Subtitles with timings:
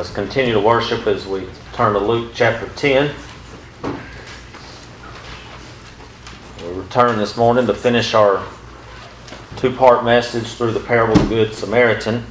[0.00, 3.14] Let's continue to worship as we turn to Luke chapter 10.
[6.62, 8.42] We return this morning to finish our
[9.58, 12.24] two part message through the parable of the Good Samaritan.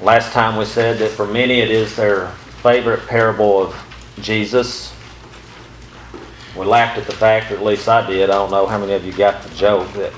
[0.00, 2.30] Last time we said that for many it is their
[2.64, 4.92] favorite parable of Jesus.
[6.58, 8.28] We laughed at the fact, or at least I did.
[8.28, 10.12] I don't know how many of you got the joke that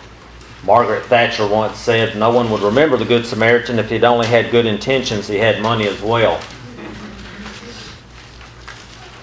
[0.64, 4.50] Margaret Thatcher once said no one would remember the Good Samaritan if he'd only had
[4.50, 6.41] good intentions, he had money as well.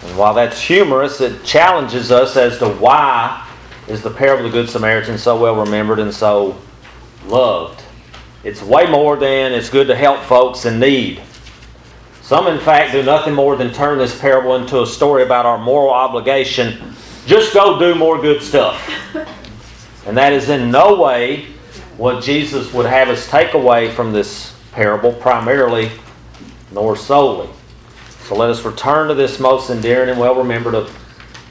[0.04, 3.48] And while that's humorous, it challenges us as to why
[3.88, 6.60] is the parable of the Good Samaritan so well remembered and so
[7.26, 7.84] loved.
[8.44, 11.24] It's way more than it's good to help folks in need.
[12.22, 15.58] Some, in fact, do nothing more than turn this parable into a story about our
[15.58, 16.94] moral obligation.
[17.26, 18.90] Just go do more good stuff.
[20.06, 21.46] And that is in no way
[21.98, 25.92] what Jesus would have us take away from this parable, primarily
[26.72, 27.50] nor solely.
[28.24, 30.98] So let us return to this most endearing and well remembered of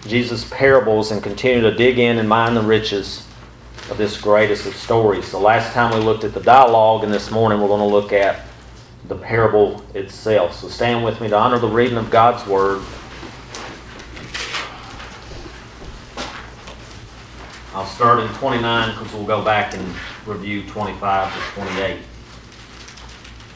[0.06, 3.26] Jesus' parables and continue to dig in and mine the riches
[3.90, 5.30] of this greatest of stories.
[5.30, 8.12] The last time we looked at the dialogue, and this morning we're going to look
[8.12, 8.46] at
[9.08, 10.56] the parable itself.
[10.56, 12.82] So stand with me to honor the reading of God's Word.
[17.72, 19.94] I'll start in 29 because we'll go back and
[20.26, 22.00] review 25 to 28.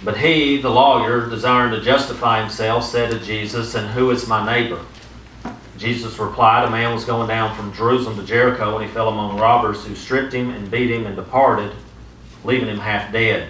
[0.04, 4.46] But he, the lawyer, desiring to justify himself, said to Jesus, And who is my
[4.46, 4.84] neighbor?
[5.78, 9.36] Jesus replied, A man was going down from Jerusalem to Jericho, and he fell among
[9.36, 11.72] robbers who stripped him and beat him and departed,
[12.44, 13.48] leaving him half dead.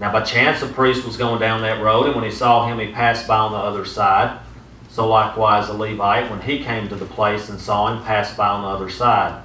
[0.00, 2.80] Now by chance a priest was going down that road, and when he saw him,
[2.80, 4.40] he passed by on the other side.
[4.88, 8.48] So likewise a Levite, when he came to the place and saw him, passed by
[8.48, 9.44] on the other side.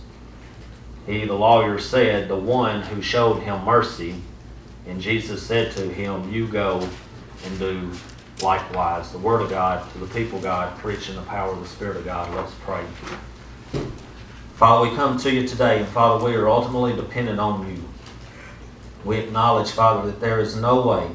[1.05, 4.15] He, the lawyer, said, The one who showed him mercy.
[4.87, 6.87] And Jesus said to him, You go
[7.45, 7.91] and do
[8.41, 9.11] likewise.
[9.11, 12.05] The Word of God to the people God, preaching the power of the Spirit of
[12.05, 12.33] God.
[12.35, 12.83] Let's pray.
[14.55, 17.83] Father, we come to you today, and Father, we are ultimately dependent on you.
[19.03, 21.09] We acknowledge, Father, that there is no way,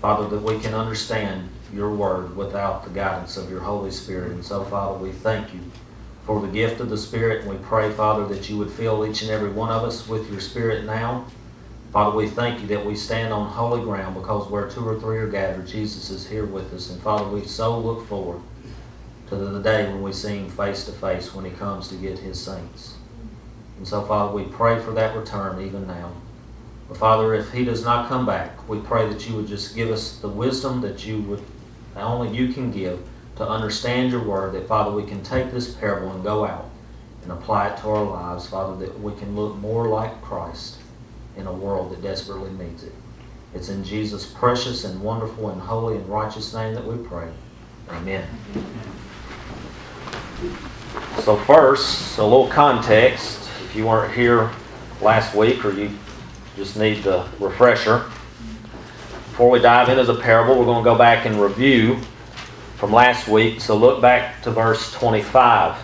[0.00, 4.32] Father, that we can understand your Word without the guidance of your Holy Spirit.
[4.32, 5.60] And so, Father, we thank you
[6.24, 9.22] for the gift of the Spirit, and we pray, Father, that you would fill each
[9.22, 11.26] and every one of us with your Spirit now.
[11.92, 15.18] Father, we thank you that we stand on holy ground because where two or three
[15.18, 16.90] are gathered, Jesus is here with us.
[16.90, 18.40] And Father, we so look forward
[19.26, 22.18] to the day when we see him face to face when he comes to get
[22.18, 22.94] his saints.
[23.76, 26.12] And so, Father, we pray for that return even now.
[26.88, 29.90] But Father, if he does not come back, we pray that you would just give
[29.90, 31.42] us the wisdom that you would
[31.94, 33.06] only you can give
[33.36, 36.68] to understand your word, that Father, we can take this parable and go out
[37.22, 40.78] and apply it to our lives, Father, that we can look more like Christ
[41.36, 42.92] in a world that desperately needs it.
[43.54, 47.28] It's in Jesus' precious and wonderful and holy and righteous name that we pray.
[47.90, 48.26] Amen.
[51.20, 53.48] So, first, a little context.
[53.64, 54.50] If you weren't here
[55.00, 55.90] last week or you
[56.56, 58.04] just need the refresher,
[59.30, 61.98] before we dive into the parable, we're going to go back and review
[62.82, 63.60] from last week.
[63.60, 65.76] So, look back to verse 25.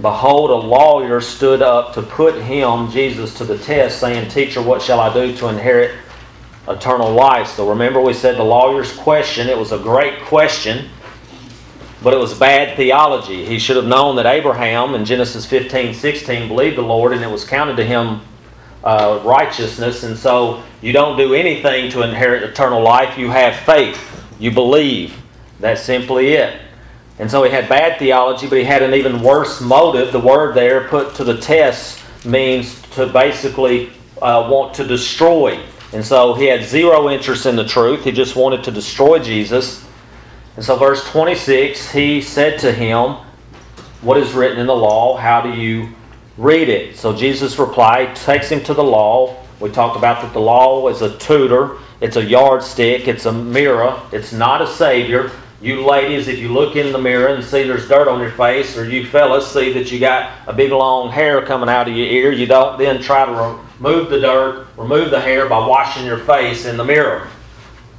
[0.00, 4.80] Behold, a lawyer stood up to put him, Jesus, to the test, saying, Teacher, what
[4.80, 5.94] shall I do to inherit
[6.66, 7.48] eternal life?
[7.48, 10.88] So remember, we said the lawyer's question, it was a great question,
[12.02, 13.44] but it was bad theology.
[13.44, 17.30] He should have known that Abraham in Genesis 15 16 believed the Lord, and it
[17.30, 18.22] was counted to him
[18.82, 20.02] uh, righteousness.
[20.02, 24.00] And so you don't do anything to inherit eternal life, you have faith,
[24.38, 25.20] you believe.
[25.60, 26.60] That's simply it.
[27.18, 30.12] And so he had bad theology, but he had an even worse motive.
[30.12, 33.90] The word there, put to the test, means to basically
[34.20, 35.60] uh, want to destroy.
[35.92, 38.04] And so he had zero interest in the truth.
[38.04, 39.86] He just wanted to destroy Jesus.
[40.56, 43.16] And so, verse 26, he said to him,
[44.02, 45.16] What is written in the law?
[45.16, 45.90] How do you
[46.36, 46.96] read it?
[46.96, 49.36] So Jesus replied, takes him to the law.
[49.60, 54.00] We talked about that the law is a tutor, it's a yardstick, it's a mirror,
[54.12, 55.30] it's not a savior.
[55.64, 58.76] You ladies, if you look in the mirror and see there's dirt on your face,
[58.76, 62.06] or you fellas see that you got a big long hair coming out of your
[62.06, 66.18] ear, you don't then try to remove the dirt, remove the hair by washing your
[66.18, 67.28] face in the mirror.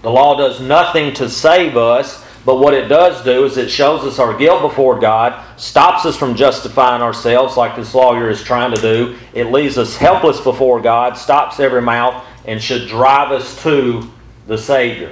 [0.04, 4.04] The law does nothing to save us, but what it does do is it shows
[4.04, 8.76] us our guilt before God, stops us from justifying ourselves like this lawyer is trying
[8.76, 9.18] to do.
[9.34, 14.08] It leaves us helpless before God, stops every mouth, and should drive us to
[14.46, 15.12] the Savior.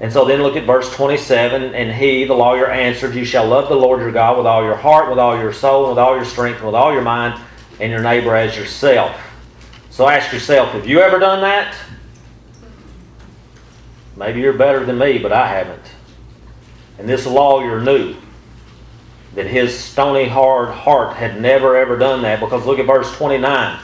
[0.00, 1.74] And so then look at verse 27.
[1.74, 4.76] And he, the lawyer, answered, You shall love the Lord your God with all your
[4.76, 7.40] heart, with all your soul, with all your strength, with all your mind,
[7.80, 9.20] and your neighbor as yourself.
[9.90, 11.76] So ask yourself, have you ever done that?
[14.16, 15.84] Maybe you're better than me, but I haven't.
[16.98, 18.16] And this lawyer knew
[19.34, 23.80] that his stony hard heart had never ever done that because look at verse 29.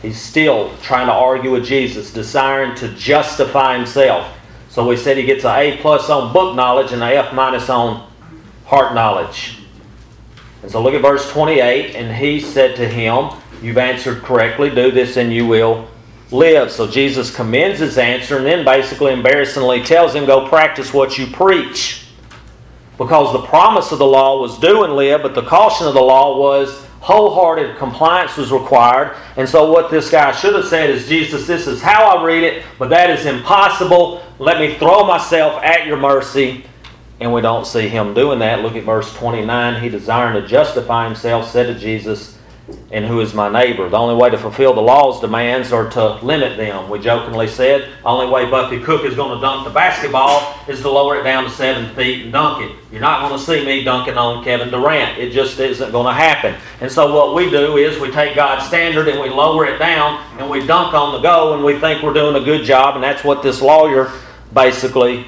[0.00, 4.36] He's still trying to argue with Jesus, desiring to justify himself.
[4.72, 7.68] So we said he gets an A plus on book knowledge and an F minus
[7.68, 8.10] on
[8.64, 9.58] heart knowledge.
[10.62, 11.94] And so look at verse 28.
[11.94, 14.70] And he said to him, You've answered correctly.
[14.70, 15.88] Do this and you will
[16.30, 16.72] live.
[16.72, 21.26] So Jesus commends his answer and then basically embarrassingly tells him, Go practice what you
[21.26, 22.06] preach
[22.96, 26.00] because the promise of the law was do and live, but the caution of the
[26.00, 29.16] law was wholehearted compliance was required.
[29.36, 32.44] And so, what this guy should have said is, Jesus, this is how I read
[32.44, 34.22] it, but that is impossible.
[34.38, 36.64] Let me throw myself at your mercy.
[37.20, 38.62] And we don't see him doing that.
[38.62, 39.82] Look at verse 29.
[39.82, 42.38] He, desiring to justify himself, said to Jesus,
[42.92, 43.88] and who is my neighbor.
[43.88, 46.88] The only way to fulfill the law's demands are to limit them.
[46.88, 50.80] We jokingly said, the only way Buffy Cook is going to dunk the basketball is
[50.82, 52.76] to lower it down to seven feet and dunk it.
[52.92, 55.18] You're not going to see me dunking on Kevin Durant.
[55.18, 56.54] It just isn't going to happen.
[56.80, 60.22] And so what we do is we take God's standard and we lower it down
[60.38, 62.94] and we dunk on the go and we think we're doing a good job.
[62.94, 64.12] And that's what this lawyer
[64.52, 65.26] basically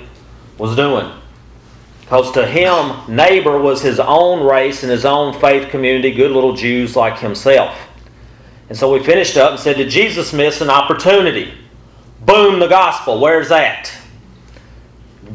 [0.58, 1.10] was doing.
[2.04, 6.54] Because to him, neighbor was his own race and his own faith community, good little
[6.54, 7.74] Jews like himself.
[8.68, 11.54] And so we finished up and said, Did Jesus miss an opportunity?
[12.20, 13.20] Boom, the gospel.
[13.20, 13.90] Where's that?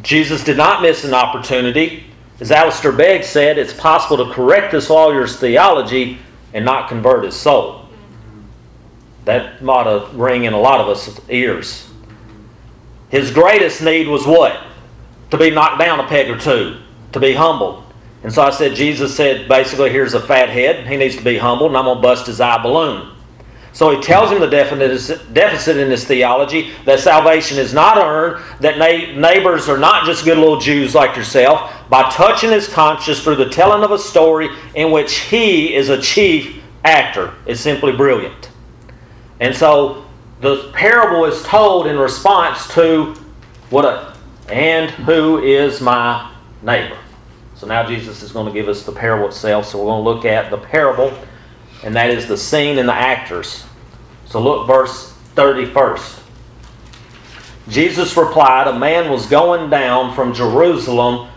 [0.04, 2.04] Jesus did not miss an opportunity.
[2.40, 6.20] As Alistair Begg said, it's possible to correct this lawyer's theology
[6.54, 7.88] and not convert his soul.
[9.26, 11.90] That ought to ring in a lot of us' ears.
[13.10, 14.64] His greatest need was what?
[15.32, 16.80] To be knocked down a peg or two,
[17.12, 17.84] to be humbled.
[18.24, 20.88] And so I said, Jesus said, basically, here's a fat head.
[20.88, 23.16] He needs to be humbled, and I'm going to bust his eye balloon.
[23.72, 28.78] So he tells him the deficit in his theology that salvation is not earned, that
[28.80, 33.50] neighbors are not just good little Jews like yourself, by touching his conscience through the
[33.50, 37.34] telling of a story in which he is a chief actor.
[37.46, 38.50] It's simply brilliant.
[39.40, 40.06] And so
[40.42, 43.14] the parable is told in response to
[43.70, 44.09] what a
[44.52, 46.32] and who is my
[46.62, 46.98] neighbor?
[47.56, 49.66] So now Jesus is going to give us the parable itself.
[49.66, 51.14] So we're going to look at the parable,
[51.84, 53.66] and that is the scene and the actors.
[54.26, 56.22] So look, verse 31st.
[57.68, 61.30] Jesus replied, A man was going down from Jerusalem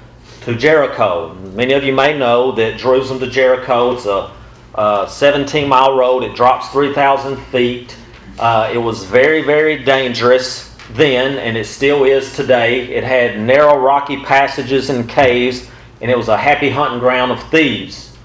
[0.43, 1.35] to Jericho.
[1.55, 4.33] Many of you may know that Jerusalem to Jericho, it's a,
[4.75, 6.23] a 17 mile road.
[6.23, 7.97] It drops 3,000 feet.
[8.39, 12.95] Uh, it was very, very dangerous then, and it still is today.
[12.95, 15.69] It had narrow rocky passages and caves,
[16.01, 18.17] and it was a happy hunting ground of thieves.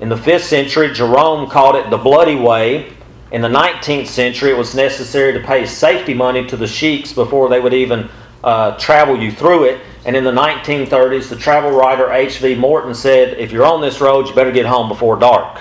[0.00, 2.92] In the 5th century, Jerome called it the Bloody Way.
[3.30, 7.48] In the 19th century, it was necessary to pay safety money to the sheiks before
[7.48, 8.08] they would even
[8.42, 9.80] uh, travel you through it.
[10.06, 12.54] And in the 1930s, the travel writer H.V.
[12.56, 15.60] Morton said, If you're on this road, you better get home before dark.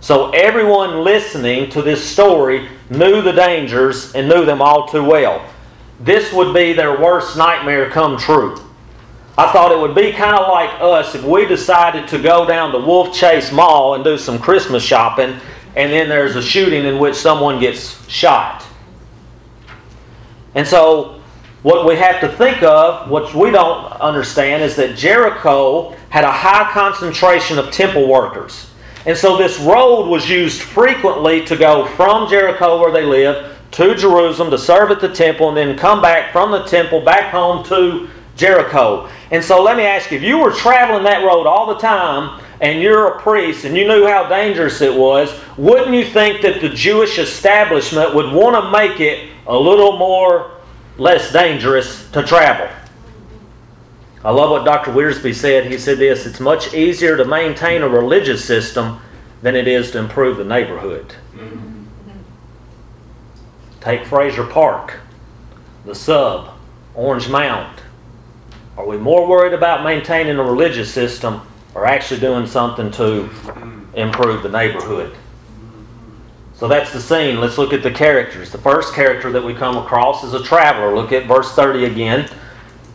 [0.00, 5.44] So everyone listening to this story knew the dangers and knew them all too well
[6.00, 8.56] this would be their worst nightmare come true.
[9.36, 12.72] I thought it would be kind of like us if we decided to go down
[12.72, 15.38] to Wolfchase Mall and do some Christmas shopping,
[15.76, 18.64] and then there's a shooting in which someone gets shot.
[20.54, 21.20] And so,
[21.62, 26.32] what we have to think of, what we don't understand, is that Jericho had a
[26.32, 28.70] high concentration of temple workers.
[29.06, 33.94] And so, this road was used frequently to go from Jericho, where they lived, to
[33.94, 37.64] Jerusalem to serve at the temple and then come back from the temple back home
[37.66, 39.08] to Jericho.
[39.30, 42.40] And so let me ask you if you were traveling that road all the time
[42.60, 46.60] and you're a priest and you knew how dangerous it was, wouldn't you think that
[46.60, 50.52] the Jewish establishment would want to make it a little more
[50.96, 52.68] less dangerous to travel?
[54.24, 54.90] I love what Dr.
[54.92, 55.70] Wiersbe said.
[55.70, 59.00] He said this it's much easier to maintain a religious system
[59.42, 61.14] than it is to improve the neighborhood.
[61.34, 61.67] Mm-hmm.
[63.80, 65.00] Take Frayser Park,
[65.84, 66.50] the sub,
[66.94, 67.80] Orange Mound.
[68.76, 71.40] Are we more worried about maintaining a religious system
[71.74, 73.30] or actually doing something to
[73.94, 75.16] improve the neighborhood?
[76.54, 77.40] So that's the scene.
[77.40, 78.50] Let's look at the characters.
[78.50, 80.92] The first character that we come across is a traveler.
[80.94, 82.28] Look at verse 30 again.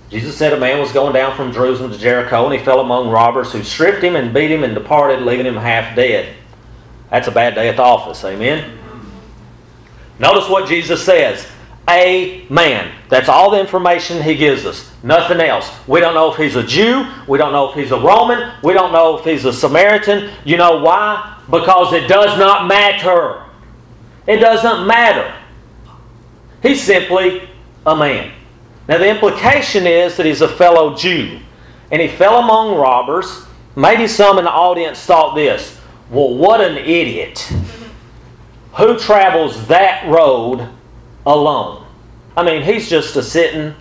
[0.09, 3.09] Jesus said a man was going down from Jerusalem to Jericho, and he fell among
[3.09, 6.35] robbers who stripped him and beat him and departed, leaving him half dead.
[7.09, 8.23] That's a bad day at the office.
[8.25, 8.82] Amen.
[10.23, 11.45] Notice what Jesus says.
[11.89, 12.95] A man.
[13.09, 14.89] That's all the information he gives us.
[15.03, 15.69] Nothing else.
[15.85, 17.05] We don't know if he's a Jew.
[17.27, 18.53] We don't know if he's a Roman.
[18.63, 20.31] We don't know if he's a Samaritan.
[20.45, 21.41] You know why?
[21.51, 23.43] Because it does not matter.
[24.25, 25.35] It doesn't matter.
[26.61, 27.49] He's simply
[27.85, 28.31] a man.
[28.87, 31.41] Now, the implication is that he's a fellow Jew.
[31.91, 33.45] And he fell among robbers.
[33.75, 37.51] Maybe some in the audience thought this well, what an idiot.
[38.77, 40.67] Who travels that road
[41.25, 41.85] alone?
[42.35, 43.75] I mean, he's just a sitting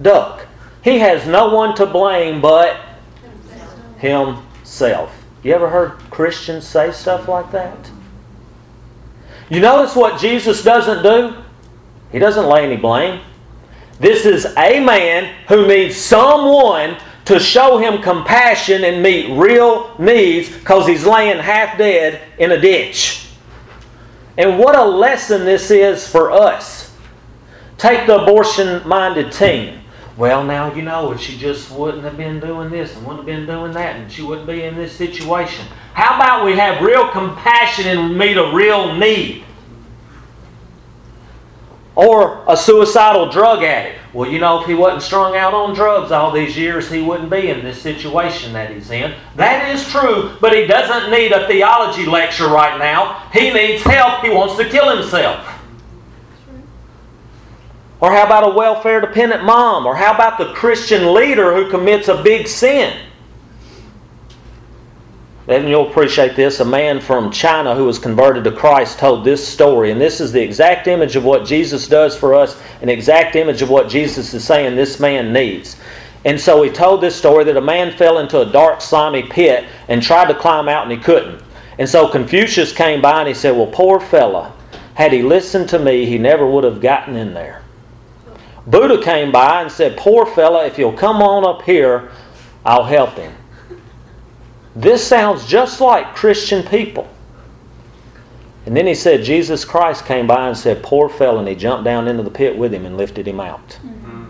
[0.00, 0.46] duck.
[0.82, 2.80] He has no one to blame but
[3.98, 5.22] himself.
[5.42, 7.90] You ever heard Christians say stuff like that?
[9.50, 11.36] You notice what Jesus doesn't do?
[12.10, 13.20] He doesn't lay any blame.
[14.00, 16.96] This is a man who needs someone
[17.26, 22.60] to show him compassion and meet real needs because he's laying half dead in a
[22.60, 23.28] ditch.
[24.38, 26.96] And what a lesson this is for us.
[27.76, 29.80] Take the abortion minded teen.
[30.16, 33.36] Well, now you know if she just wouldn't have been doing this and wouldn't have
[33.36, 35.66] been doing that, and she wouldn't be in this situation.
[35.94, 39.44] How about we have real compassion and meet a real need?
[41.94, 43.98] Or a suicidal drug addict.
[44.14, 47.30] Well, you know, if he wasn't strung out on drugs all these years, he wouldn't
[47.30, 49.14] be in this situation that he's in.
[49.36, 53.28] That is true, but he doesn't need a theology lecture right now.
[53.32, 54.22] He needs help.
[54.22, 55.46] He wants to kill himself.
[58.00, 59.86] Or how about a welfare dependent mom?
[59.86, 62.98] Or how about the Christian leader who commits a big sin?
[65.48, 66.60] And you'll appreciate this.
[66.60, 69.90] A man from China who was converted to Christ told this story.
[69.90, 73.60] And this is the exact image of what Jesus does for us, an exact image
[73.60, 75.76] of what Jesus is saying this man needs.
[76.24, 79.64] And so he told this story that a man fell into a dark, slimy pit
[79.88, 81.42] and tried to climb out and he couldn't.
[81.78, 84.52] And so Confucius came by and he said, Well, poor fella,
[84.94, 87.62] had he listened to me, he never would have gotten in there.
[88.66, 92.12] Buddha came by and said, Poor fella, if you'll come on up here,
[92.64, 93.32] I'll help him.
[94.74, 97.08] This sounds just like Christian people.
[98.64, 101.84] And then he said, Jesus Christ came by and said, Poor fellow, and he jumped
[101.84, 103.68] down into the pit with him and lifted him out.
[103.68, 104.22] Mm-hmm.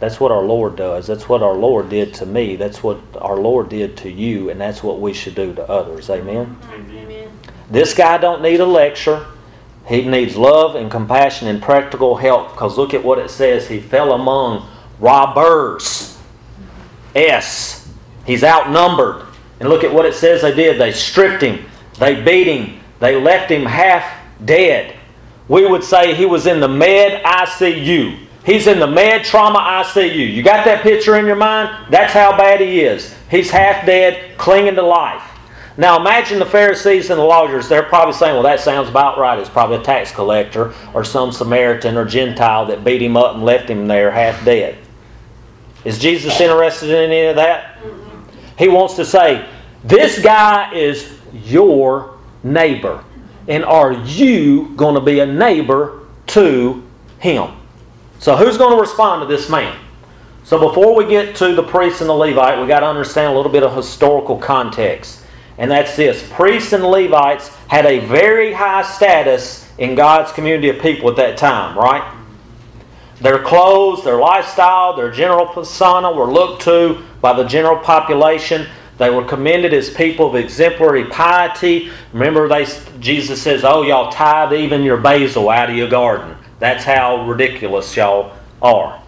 [0.00, 1.06] That's what our Lord does.
[1.06, 2.56] That's what our Lord did to me.
[2.56, 6.10] That's what our Lord did to you, and that's what we should do to others.
[6.10, 6.56] Amen.
[6.72, 7.30] Amen.
[7.70, 9.26] This guy don't need a lecture.
[9.86, 13.68] He needs love and compassion and practical help because look at what it says.
[13.68, 14.68] He fell among
[15.00, 16.18] robbers.
[17.14, 17.87] S.
[18.28, 19.26] He's outnumbered.
[19.58, 20.78] And look at what it says they did.
[20.78, 21.64] They stripped him,
[21.98, 24.04] they beat him, they left him half
[24.44, 24.94] dead.
[25.48, 28.18] We would say he was in the med ICU.
[28.44, 30.32] He's in the med trauma ICU.
[30.32, 31.90] You got that picture in your mind?
[31.90, 33.16] That's how bad he is.
[33.30, 35.22] He's half dead, clinging to life.
[35.78, 39.38] Now imagine the Pharisees and the lawyers, they're probably saying, well, that sounds about right.
[39.38, 43.44] It's probably a tax collector or some Samaritan or Gentile that beat him up and
[43.44, 44.76] left him there half dead.
[45.86, 47.78] Is Jesus interested in any of that?
[48.58, 49.48] He wants to say,
[49.84, 53.04] this guy is your neighbor.
[53.46, 56.82] And are you going to be a neighbor to
[57.18, 57.52] him?
[58.18, 59.78] So who's going to respond to this man?
[60.42, 63.36] So before we get to the priest and the Levite, we got to understand a
[63.36, 65.24] little bit of historical context.
[65.56, 66.26] And that's this.
[66.30, 71.36] Priests and Levites had a very high status in God's community of people at that
[71.36, 72.17] time, right?
[73.20, 78.66] Their clothes, their lifestyle, their general persona were looked to by the general population.
[78.98, 81.90] They were commended as people of exemplary piety.
[82.12, 82.66] Remember, they,
[83.00, 86.36] Jesus says, Oh, y'all tithe even your basil out of your garden.
[86.58, 89.02] That's how ridiculous y'all are.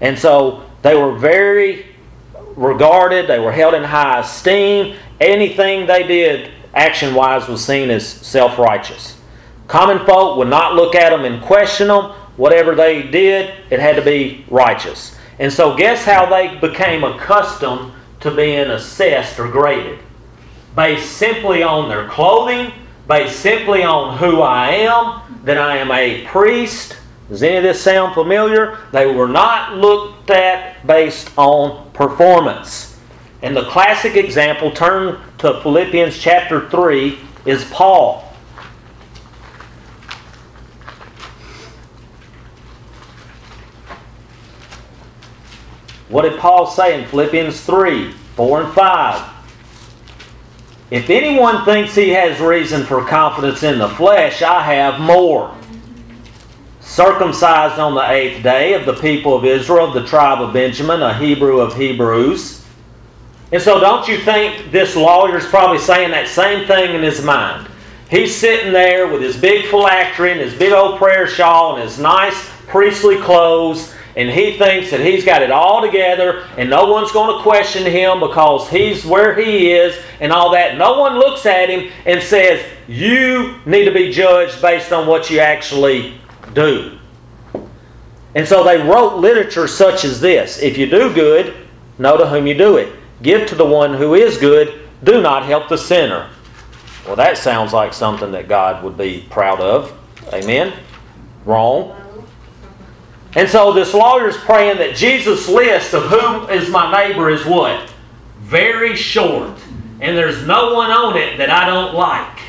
[0.00, 1.86] And so they were very
[2.56, 4.96] regarded, they were held in high esteem.
[5.20, 9.18] Anything they did, action wise, was seen as self righteous.
[9.66, 12.12] Common folk would not look at them and question them.
[12.36, 15.16] Whatever they did, it had to be righteous.
[15.38, 19.98] And so, guess how they became accustomed to being assessed or graded?
[20.74, 22.72] Based simply on their clothing,
[23.08, 26.96] based simply on who I am, that I am a priest.
[27.28, 28.78] Does any of this sound familiar?
[28.92, 32.98] They were not looked at based on performance.
[33.42, 38.25] And the classic example, turn to Philippians chapter 3, is Paul.
[46.08, 49.32] What did Paul say in Philippians 3, 4, and 5?
[50.90, 55.56] If anyone thinks he has reason for confidence in the flesh, I have more.
[56.80, 61.12] Circumcised on the eighth day of the people of Israel, the tribe of Benjamin, a
[61.18, 62.64] Hebrew of Hebrews.
[63.50, 67.68] And so, don't you think this lawyer's probably saying that same thing in his mind?
[68.08, 71.98] He's sitting there with his big phylactery and his big old prayer shawl and his
[71.98, 77.12] nice priestly clothes, and he thinks that he's got it all together and no one's
[77.12, 80.78] going to question him because he's where he is and all that.
[80.78, 85.28] No one looks at him and says, You need to be judged based on what
[85.28, 86.18] you actually
[86.54, 86.98] do.
[88.34, 91.54] And so they wrote literature such as this If you do good,
[91.98, 92.94] know to whom you do it.
[93.22, 96.30] Give to the one who is good, do not help the sinner.
[97.06, 99.92] Well, that sounds like something that God would be proud of.
[100.32, 100.72] Amen?
[101.44, 101.94] Wrong.
[103.36, 107.92] And so this lawyer's praying that Jesus' list of who is my neighbor is what?
[108.40, 109.58] Very short.
[110.00, 112.40] And there's no one on it that I don't like.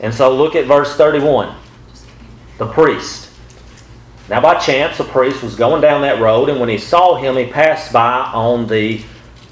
[0.00, 1.54] And so look at verse 31.
[2.56, 3.30] The priest.
[4.30, 7.36] Now, by chance, a priest was going down that road, and when he saw him,
[7.36, 9.02] he passed by on the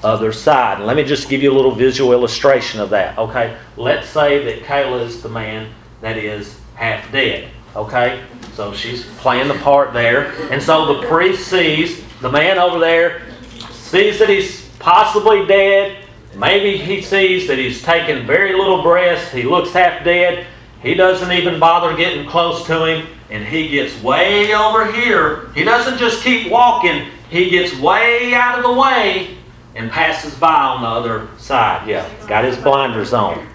[0.03, 0.81] other side.
[0.81, 3.19] Let me just give you a little visual illustration of that.
[3.19, 7.51] Okay, let's say that Kayla is the man that is half dead.
[7.75, 12.79] Okay, so she's playing the part there, and so the priest sees the man over
[12.79, 13.23] there,
[13.71, 16.05] sees that he's possibly dead.
[16.37, 19.33] Maybe he sees that he's taken very little breath.
[19.33, 20.47] He looks half dead.
[20.83, 25.49] He doesn't even bother getting close to him, and he gets way over here.
[25.55, 29.39] He doesn't just keep walking, he gets way out of the way
[29.75, 31.89] and passes by on the other side.
[31.89, 33.47] Yeah, got his blinders on.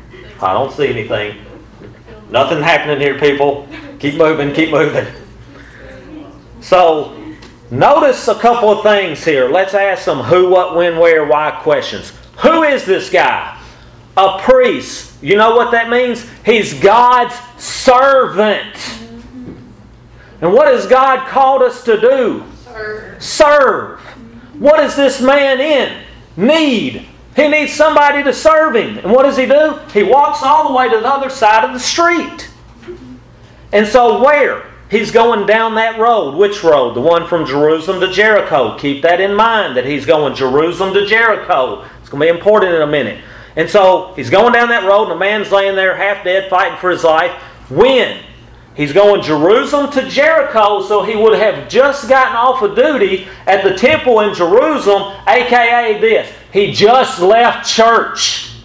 [0.42, 1.38] I don't see anything.
[2.32, 3.68] Nothing happening here, people.
[4.00, 5.08] Keep moving, keep moving.
[6.62, 7.18] So,
[7.72, 9.50] notice a couple of things here.
[9.50, 12.14] Let's ask some who, what, when, where, why questions.
[12.40, 13.60] Who is this guy?
[14.16, 15.22] A priest.
[15.24, 16.30] You know what that means?
[16.46, 18.76] He's God's servant.
[20.42, 22.44] And what has God called us to do?
[22.64, 23.24] Serve.
[23.24, 24.00] Serve.
[24.60, 26.04] What is this man in?
[26.36, 27.08] Need.
[27.36, 28.98] He needs somebody to serve him.
[29.00, 29.80] And what does he do?
[29.94, 32.50] He walks all the way to the other side of the street.
[33.78, 34.66] And so, where?
[34.90, 36.34] He's going down that road.
[36.34, 36.96] Which road?
[36.96, 38.76] The one from Jerusalem to Jericho.
[38.76, 41.86] Keep that in mind that he's going Jerusalem to Jericho.
[42.00, 43.24] It's going to be important in a minute.
[43.56, 46.80] And so he's going down that road, and a man's laying there half dead, fighting
[46.80, 47.32] for his life.
[47.70, 48.24] When?
[48.74, 53.64] He's going Jerusalem to Jericho, so he would have just gotten off of duty at
[53.64, 56.34] the temple in Jerusalem, aka this.
[56.52, 58.56] He just left church.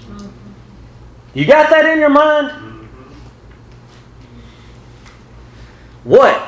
[1.35, 2.62] You got that in your mind?
[6.05, 6.41] What?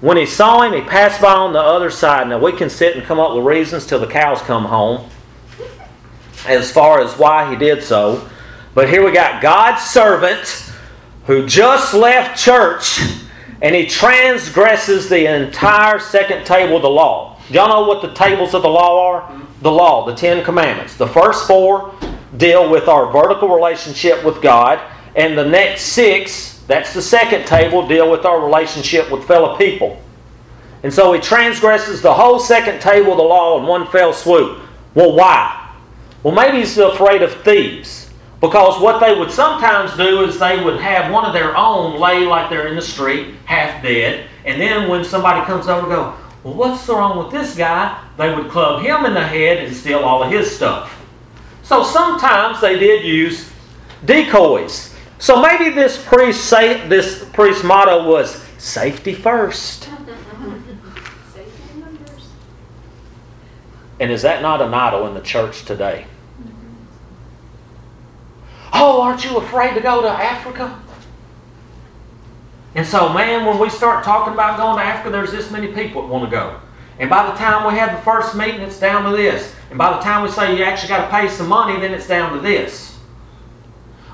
[0.00, 2.28] When he saw him, he passed by on the other side.
[2.28, 5.08] Now we can sit and come up with reasons till the cows come home
[6.46, 8.28] as far as why he did so.
[8.74, 10.72] But here we got God's servant
[11.24, 13.00] who just left church
[13.62, 17.40] and he transgresses the entire second table of the law.
[17.48, 19.42] Y'all know what the tables of the law are?
[19.62, 20.96] The law, the Ten Commandments.
[20.96, 21.94] The first four
[22.36, 24.80] deal with our vertical relationship with God,
[25.14, 30.02] and the next six, that's the second table, deal with our relationship with fellow people.
[30.82, 34.60] And so he transgresses the whole second table of the law in one fell swoop.
[34.94, 35.74] Well, why?
[36.22, 38.10] Well, maybe he's afraid of thieves.
[38.40, 42.20] Because what they would sometimes do is they would have one of their own lay
[42.20, 46.14] like they're in the street, half dead, and then when somebody comes over and go,
[46.44, 48.00] well, what's wrong with this guy?
[48.18, 51.04] They would club him in the head and steal all of his stuff.
[51.62, 53.50] So sometimes they did use
[54.04, 54.95] decoys.
[55.18, 59.88] So maybe this priest say, this priest motto was safety first.
[63.98, 66.06] And is that not an idol in the church today?
[68.72, 70.78] Oh, aren't you afraid to go to Africa?
[72.74, 76.02] And so, man, when we start talking about going to Africa, there's this many people
[76.02, 76.60] that want to go.
[76.98, 79.54] And by the time we have the first meeting, it's down to this.
[79.70, 82.06] And by the time we say you actually got to pay some money, then it's
[82.06, 82.95] down to this.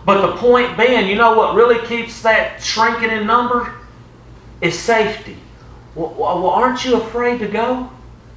[0.05, 3.75] But the point being, you know what really keeps that shrinking in number?
[4.61, 5.37] Is safety.
[5.95, 7.91] Well, well aren't you afraid to go?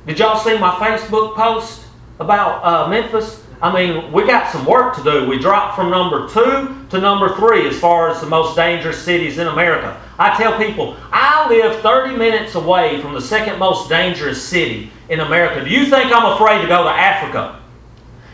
[0.08, 1.86] Did y'all see my Facebook post
[2.19, 3.43] about uh, Memphis?
[3.62, 5.28] I mean, we got some work to do.
[5.28, 9.38] We dropped from number two to number three as far as the most dangerous cities
[9.38, 9.99] in America.
[10.19, 15.21] I tell people, I live 30 minutes away from the second most dangerous city in
[15.21, 15.63] America.
[15.63, 17.62] Do you think I'm afraid to go to Africa?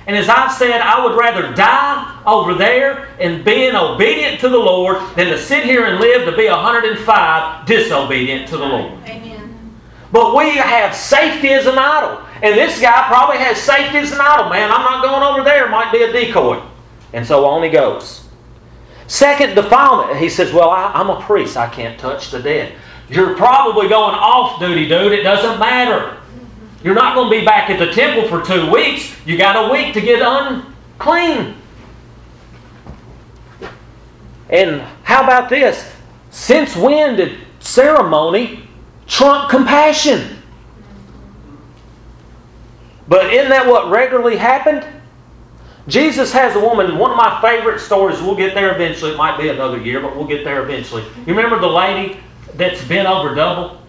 [0.07, 4.57] And as I've said, I would rather die over there and being obedient to the
[4.57, 8.93] Lord than to sit here and live to be 105 disobedient to the Lord.
[9.07, 9.21] Amen.
[10.11, 12.21] But we have safety as an idol.
[12.41, 14.49] And this guy probably has safety as an idol.
[14.49, 15.69] Man, I'm not going over there.
[15.69, 16.61] Might be a decoy.
[17.13, 18.27] And so on he goes.
[19.07, 20.17] Second defilement.
[20.17, 21.57] He says, Well, I, I'm a priest.
[21.57, 22.73] I can't touch the dead.
[23.09, 25.11] You're probably going off duty, dude.
[25.11, 26.17] It doesn't matter.
[26.83, 29.15] You're not going to be back at the temple for two weeks.
[29.25, 31.55] You got a week to get unclean.
[34.49, 35.91] And how about this?
[36.31, 38.67] Since when did ceremony
[39.07, 40.37] trump compassion?
[43.07, 44.85] But isn't that what regularly happened?
[45.87, 49.11] Jesus has a woman, one of my favorite stories, we'll get there eventually.
[49.11, 51.03] It might be another year, but we'll get there eventually.
[51.25, 52.19] You remember the lady
[52.53, 53.80] that's bent over double?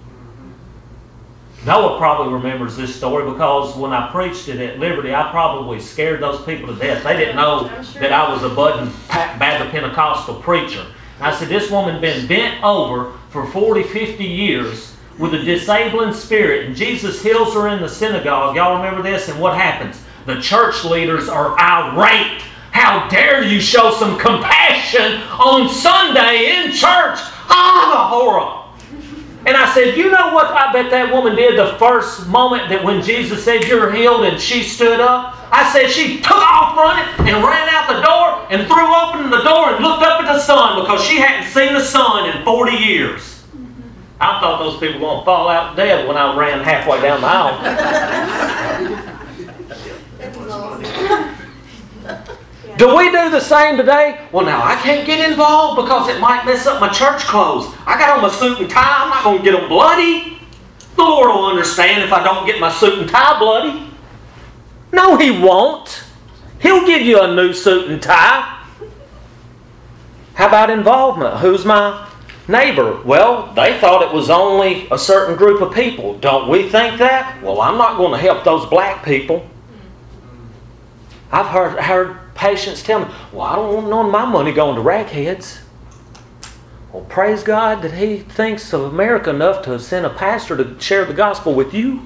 [1.64, 6.20] Noah probably remembers this story because when I preached it at Liberty, I probably scared
[6.20, 7.04] those people to death.
[7.04, 7.68] They didn't know
[8.00, 10.84] that I was a budding Baptist Pentecostal preacher.
[11.18, 16.12] And I said, This woman been bent over for 40, 50 years with a disabling
[16.12, 18.56] spirit, and Jesus heals her in the synagogue.
[18.56, 19.28] Y'all remember this?
[19.28, 20.02] And what happens?
[20.26, 22.42] The church leaders are irate.
[22.72, 27.20] How dare you show some compassion on Sunday in church?
[27.48, 28.61] Ah, the horror.
[29.44, 32.84] And I said, You know what I bet that woman did the first moment that
[32.84, 35.36] when Jesus said, You're healed, and she stood up?
[35.50, 39.42] I said, She took off running and ran out the door and threw open the
[39.42, 42.76] door and looked up at the sun because she hadn't seen the sun in 40
[42.76, 43.44] years.
[44.20, 47.20] I thought those people were going to fall out dead when I ran halfway down
[47.20, 47.58] the aisle.
[52.82, 54.26] Do we do the same today?
[54.32, 57.72] Well, now I can't get involved because it might mess up my church clothes.
[57.86, 59.04] I got on my suit and tie.
[59.04, 60.40] I'm not going to get them bloody.
[60.96, 63.88] The Lord will understand if I don't get my suit and tie bloody.
[64.92, 66.02] No, He won't.
[66.60, 68.64] He'll give you a new suit and tie.
[70.34, 71.36] How about involvement?
[71.36, 72.10] Who's my
[72.48, 73.00] neighbor?
[73.02, 76.18] Well, they thought it was only a certain group of people.
[76.18, 77.40] Don't we think that?
[77.44, 79.48] Well, I'm not going to help those black people.
[81.30, 84.74] I've heard, heard patients tell me, Well, I don't want none of my money going
[84.74, 85.60] to ragheads.
[86.92, 91.04] Well, praise God that He thinks of America enough to send a pastor to share
[91.04, 92.02] the gospel with you.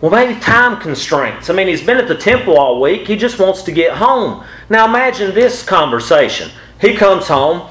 [0.00, 1.48] Well, maybe time constraints.
[1.48, 3.06] I mean, he's been at the temple all week.
[3.06, 4.44] He just wants to get home.
[4.68, 6.50] Now, imagine this conversation.
[6.78, 7.70] He comes home.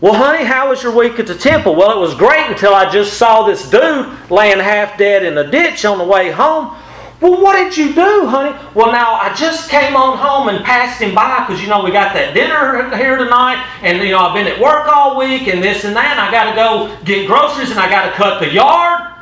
[0.00, 1.74] Well, honey, how was your week at the temple?
[1.74, 5.50] Well, it was great until I just saw this dude laying half dead in a
[5.50, 6.74] ditch on the way home.
[7.20, 8.54] Well, what did you do, honey?
[8.74, 11.90] Well, now I just came on home and passed him by because you know we
[11.90, 15.62] got that dinner here tonight, and you know I've been at work all week and
[15.62, 18.40] this and that, and I got to go get groceries and I got to cut
[18.40, 19.14] the yard.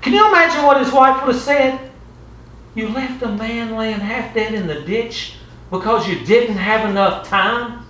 [0.00, 1.90] Can you imagine what his wife would have said?
[2.74, 5.34] You left a man laying half dead in the ditch
[5.70, 7.86] because you didn't have enough time?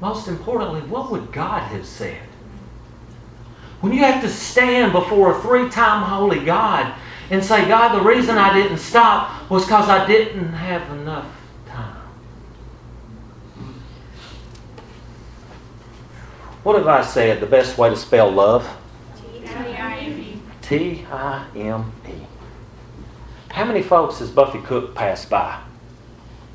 [0.00, 2.22] Most importantly, what would God have said?
[3.82, 6.94] When you have to stand before a three time holy God
[7.30, 11.26] and say, God, the reason I didn't stop was because I didn't have enough
[11.66, 11.96] time.
[16.62, 17.40] What have I said?
[17.40, 18.68] The best way to spell love?
[20.62, 22.12] T I M E.
[23.50, 25.60] How many folks has Buffy Cook passed by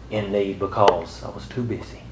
[0.10, 2.04] in need because I was too busy?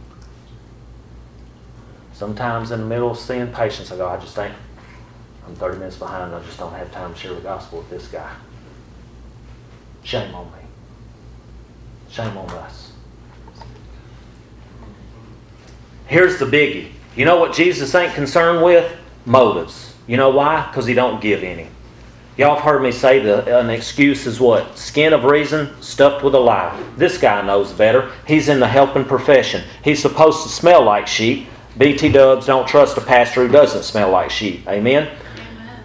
[2.14, 4.56] Sometimes in the middle of seeing patients, I go, I just ain't,
[5.46, 8.08] I'm 30 minutes behind, I just don't have time to share the gospel with this
[8.08, 8.34] guy.
[10.04, 10.60] Shame on me.
[12.10, 12.92] Shame on us.
[16.08, 16.92] Here's the biggie.
[17.16, 18.96] You know what Jesus ain't concerned with?
[19.26, 19.94] Motives.
[20.08, 20.66] You know why?
[20.68, 21.68] Because he don't give any.
[22.40, 24.78] Y'all have heard me say that an excuse is what?
[24.78, 26.82] Skin of reason stuffed with a lie.
[26.96, 28.12] This guy knows better.
[28.26, 29.62] He's in the helping profession.
[29.84, 31.48] He's supposed to smell like sheep.
[31.78, 34.66] BT dubs don't trust a pastor who doesn't smell like sheep.
[34.68, 35.10] Amen?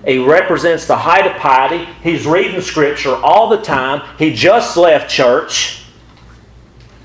[0.05, 1.85] He represents the height of piety.
[2.03, 4.03] He's reading scripture all the time.
[4.19, 5.87] He just left church.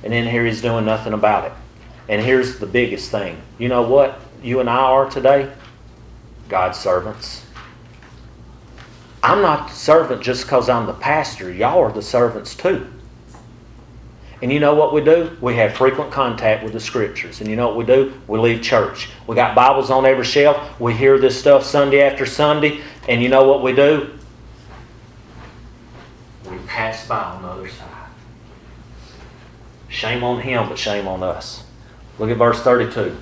[0.04, 1.54] And then here he's doing nothing about it.
[2.10, 3.42] And here's the biggest thing.
[3.58, 5.52] You know what you and I are today?
[6.50, 7.46] God's servants.
[9.22, 11.52] I'm not the servant just because I'm the pastor.
[11.52, 12.92] Y'all are the servants too.
[14.42, 15.36] And you know what we do?
[15.42, 17.42] We have frequent contact with the scriptures.
[17.42, 18.14] And you know what we do?
[18.28, 19.10] We leave church.
[19.28, 20.80] We got Bibles on every shelf.
[20.80, 22.82] We hear this stuff Sunday after Sunday.
[23.10, 24.18] And you know what we do?
[26.50, 27.88] We pass by on the other side.
[29.90, 31.64] Shame on him, but shame on us.
[32.18, 33.18] Look at verse 32.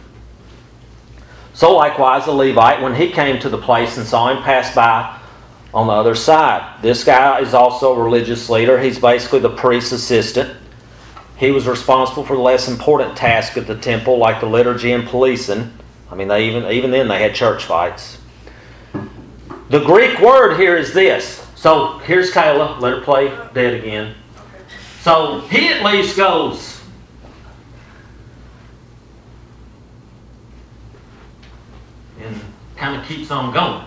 [1.53, 5.19] So likewise, the Levite, when he came to the place and saw him pass by
[5.73, 8.79] on the other side, this guy is also a religious leader.
[8.79, 10.56] He's basically the priest's assistant.
[11.37, 15.07] He was responsible for the less important tasks at the temple, like the liturgy and
[15.07, 15.71] policing.
[16.11, 18.19] I mean, they even even then they had church fights.
[19.69, 21.45] The Greek word here is this.
[21.55, 22.79] So here's Kayla.
[22.79, 24.15] Let her play dead again.
[25.01, 26.81] So he at least goes.
[32.19, 32.41] And
[32.75, 33.85] kind of keeps on going.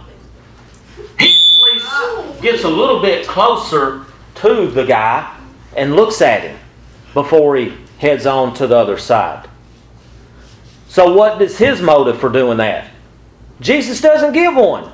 [1.19, 4.05] He at least gets a little bit closer
[4.37, 5.37] to the guy
[5.77, 6.60] and looks at him
[7.15, 9.49] before he heads on to the other side.
[10.89, 12.91] So, what is his motive for doing that?
[13.61, 14.91] Jesus doesn't give one.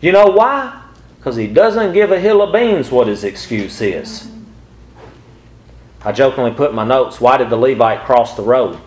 [0.00, 0.82] You know why?
[1.16, 4.30] Because he doesn't give a hill of beans what his excuse is.
[6.04, 8.78] I jokingly put my notes, why did the Levite cross the road?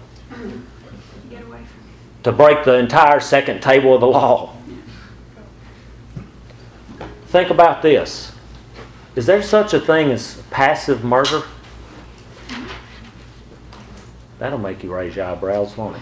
[2.24, 4.56] To break the entire second table of the law.
[7.28, 8.32] Think about this.
[9.16, 11.44] Is there such a thing as passive murder?
[14.42, 16.02] That'll make you raise your eyebrows, won't it?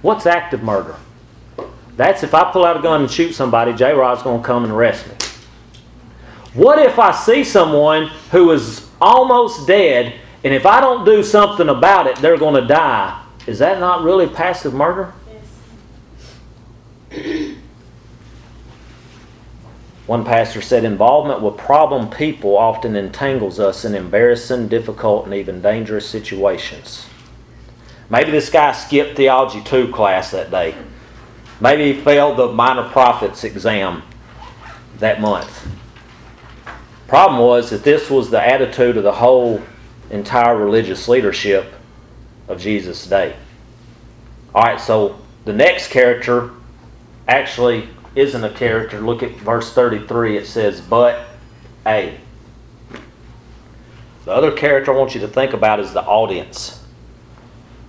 [0.00, 0.96] What's active murder?
[1.96, 4.64] That's if I pull out a gun and shoot somebody, J Rod's going to come
[4.64, 5.14] and arrest me.
[6.54, 11.68] What if I see someone who is almost dead, and if I don't do something
[11.68, 13.24] about it, they're going to die?
[13.46, 15.14] Is that not really passive murder?
[17.12, 17.58] Yes.
[20.08, 25.62] One pastor said involvement with problem people often entangles us in embarrassing, difficult, and even
[25.62, 27.06] dangerous situations.
[28.12, 30.74] Maybe this guy skipped Theology 2 class that day.
[31.62, 34.02] Maybe he failed the Minor Prophets exam
[34.98, 35.66] that month.
[37.08, 39.62] Problem was that this was the attitude of the whole
[40.10, 41.72] entire religious leadership
[42.48, 43.34] of Jesus' day.
[44.54, 46.50] All right, so the next character
[47.26, 49.00] actually isn't a character.
[49.00, 50.36] Look at verse 33.
[50.36, 51.28] It says, But
[51.86, 52.18] a.
[54.26, 56.81] The other character I want you to think about is the audience.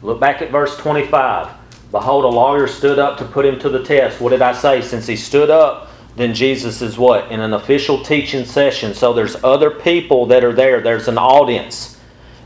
[0.04, 1.50] Look back at verse 25.
[1.92, 4.20] Behold, a lawyer stood up to put him to the test.
[4.20, 4.82] What did I say?
[4.82, 7.32] Since he stood up, then Jesus is what?
[7.32, 8.94] In an official teaching session.
[8.94, 12.00] So there's other people that are there, there's an audience.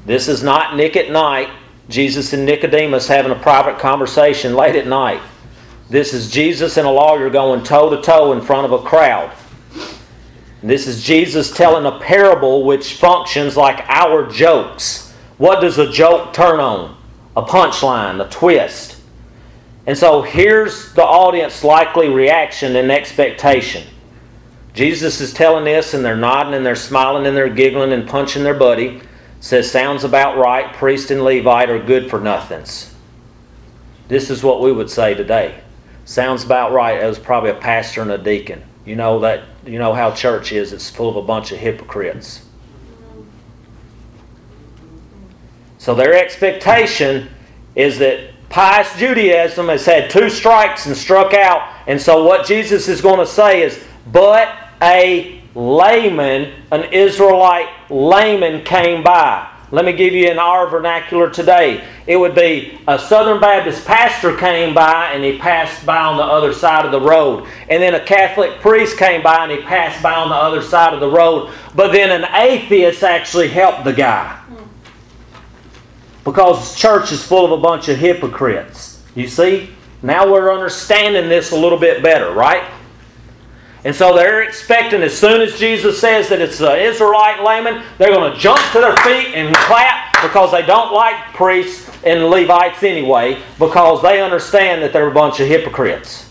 [0.06, 1.50] This is not Nick at night,
[1.90, 5.22] Jesus and Nicodemus having a private conversation late at night.
[5.90, 9.34] This is Jesus and a lawyer going toe to toe in front of a crowd.
[10.62, 15.14] This is Jesus telling a parable which functions like our jokes.
[15.38, 16.97] What does a joke turn on?
[17.38, 18.98] A punchline, a twist.
[19.86, 23.88] And so here's the audience likely reaction and expectation.
[24.74, 28.44] Jesus is telling this, and they're nodding and they're smiling and they're giggling and punching
[28.44, 29.02] their buddy.
[29.40, 30.74] Says, sounds about right.
[30.74, 32.94] Priest and Levite are good for nothings.
[34.08, 35.62] This is what we would say today.
[36.06, 37.02] Sounds about right.
[37.02, 38.64] It was probably a pastor and a deacon.
[38.86, 40.74] You know that you know how church is.
[40.74, 42.47] It's full of a bunch of hypocrites.
[45.88, 47.30] So their expectation
[47.74, 51.66] is that pious Judaism has had two strikes and struck out.
[51.88, 58.66] And so what Jesus is going to say is, but a layman, an Israelite layman
[58.66, 59.50] came by.
[59.72, 61.88] Let me give you in our vernacular today.
[62.06, 66.24] It would be a Southern Baptist pastor came by and he passed by on the
[66.24, 67.48] other side of the road.
[67.70, 70.94] And then a Catholic priest came by and he passed by on the other side
[70.94, 71.54] of the road.
[71.76, 74.38] But then an atheist actually helped the guy.
[76.28, 79.02] Because church is full of a bunch of hypocrites.
[79.16, 79.70] You see?
[80.04, 82.70] Now we're understanding this a little bit better, right?
[83.86, 88.12] And so they're expecting as soon as Jesus says that it's the Israelite layman, they're
[88.12, 92.84] going to jump to their feet and clap because they don't like priests and Levites
[92.84, 96.30] anyway, because they understand that they're a bunch of hypocrites.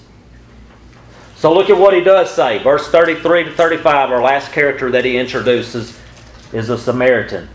[1.37, 2.59] So look at what he does say.
[2.63, 5.99] Verse 33 to 35, our last character that he introduces
[6.53, 7.49] is a Samaritan.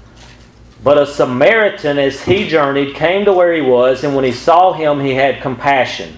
[0.83, 4.73] But a Samaritan, as he journeyed, came to where he was, and when he saw
[4.73, 6.17] him, he had compassion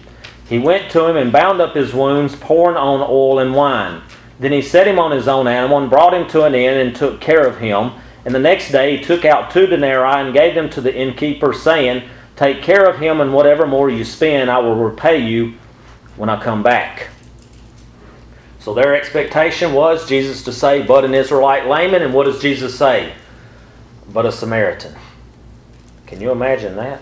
[0.53, 4.01] he went to him and bound up his wounds, pouring on oil and wine.
[4.39, 6.95] Then he set him on his own animal and brought him to an inn and
[6.95, 7.91] took care of him.
[8.25, 11.53] And the next day he took out two denarii and gave them to the innkeeper,
[11.53, 15.55] saying, Take care of him, and whatever more you spend, I will repay you
[16.17, 17.09] when I come back.
[18.59, 22.01] So their expectation was Jesus to say, But an Israelite layman.
[22.01, 23.13] And what does Jesus say?
[24.11, 24.95] But a Samaritan.
[26.05, 27.01] Can you imagine that?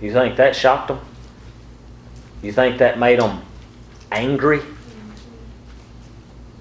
[0.00, 1.00] You think that shocked them?
[2.42, 3.42] You think that made them
[4.10, 4.60] angry?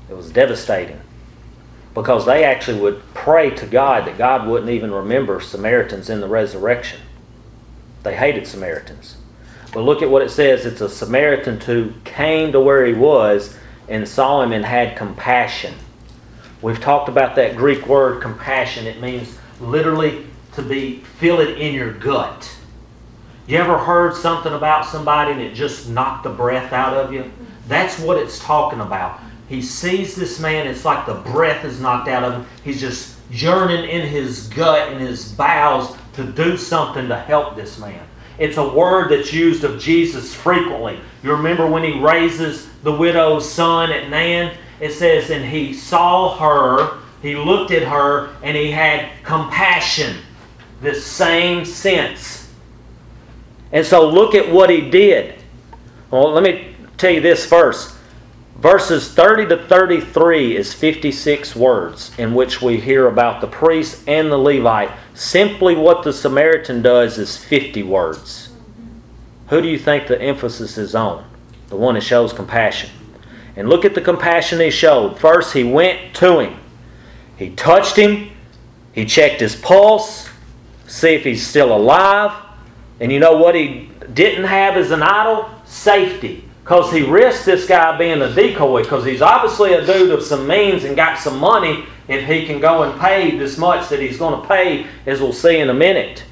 [0.10, 1.00] It was devastating
[1.94, 6.28] because they actually would pray to God that God wouldn't even remember Samaritans in the
[6.28, 7.00] resurrection.
[8.04, 9.18] They hated Samaritans.
[9.74, 13.58] But look at what it says it's a Samaritan who came to where he was
[13.88, 15.74] and saw him and had compassion.
[16.62, 18.86] We've talked about that Greek word compassion.
[18.86, 22.52] It means literally to be feel it in your gut.
[23.48, 27.32] You ever heard something about somebody and it just knocked the breath out of you?
[27.68, 29.20] That's what it's talking about.
[29.48, 32.46] He sees this man, it's like the breath is knocked out of him.
[32.64, 37.80] He's just yearning in his gut, and his bowels, to do something to help this
[37.80, 38.06] man.
[38.38, 41.00] It's a word that's used of Jesus frequently.
[41.24, 44.54] You remember when he raises the widow's son at Nain?
[44.80, 50.18] It says, And he saw her, he looked at her, and he had compassion.
[50.82, 52.52] This same sense.
[53.72, 55.36] And so look at what he did.
[56.10, 57.96] Well, let me tell you this first.
[58.58, 64.30] Verses 30 to 33 is 56 words in which we hear about the priest and
[64.30, 64.92] the Levite.
[65.14, 68.50] Simply what the Samaritan does is 50 words.
[69.48, 71.26] Who do you think the emphasis is on?
[71.70, 72.90] The one that shows compassion.
[73.56, 75.20] And look at the compassion he showed.
[75.20, 76.60] First, he went to him,
[77.38, 78.32] he touched him,
[78.94, 80.30] he checked his pulse,
[80.88, 82.32] see if he's still alive.
[83.00, 85.50] And you know what he didn't have as an idol?
[85.66, 86.44] Safety.
[86.64, 90.48] Because he risked this guy being a decoy, because he's obviously a dude of some
[90.48, 94.18] means and got some money if he can go and pay this much that he's
[94.18, 96.24] going to pay, as we'll see in a minute.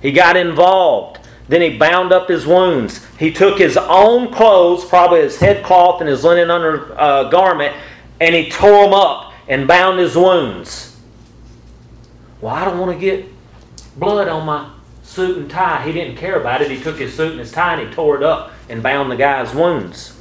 [0.00, 1.18] He got involved.
[1.48, 3.04] Then he bound up his wounds.
[3.18, 7.76] He took his own clothes, probably his headcloth and his linen under uh, garment,
[8.20, 10.96] and he tore them up and bound his wounds.
[12.40, 13.26] Well, I don't want to get
[13.96, 14.70] blood on my
[15.02, 15.84] suit and tie.
[15.84, 16.70] He didn't care about it.
[16.70, 19.16] He took his suit and his tie and he tore it up and bound the
[19.16, 20.18] guy's wounds.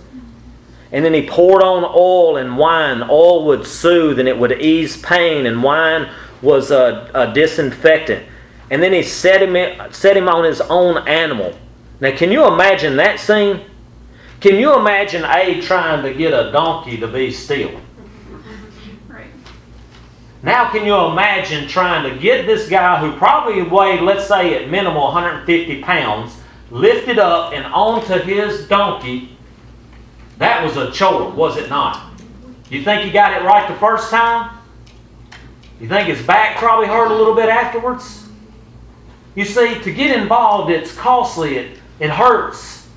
[0.92, 3.02] And then he poured on oil and wine.
[3.10, 6.10] Oil would soothe and it would ease pain, and wine
[6.42, 8.26] was a, a disinfectant.
[8.72, 11.54] And then he set him, in, set him on his own animal.
[12.00, 13.60] Now, can you imagine that scene?
[14.40, 17.80] Can you imagine A trying to get a donkey to be still?
[20.44, 24.72] Now, can you imagine trying to get this guy who probably weighed, let's say, at
[24.72, 26.36] minimal 150 pounds,
[26.72, 29.38] lifted up and onto his donkey?
[30.40, 32.12] That was a chore, was it not?
[32.72, 34.58] You think he got it right the first time?
[35.80, 38.21] You think his back probably hurt a little bit afterwards?
[39.36, 42.88] You see, to get involved, it's costly, it, it hurts.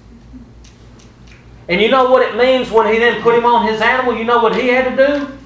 [1.69, 4.17] And you know what it means when he then put him on his animal?
[4.17, 5.39] You know what he had to do?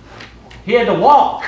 [0.65, 1.45] He had to walk.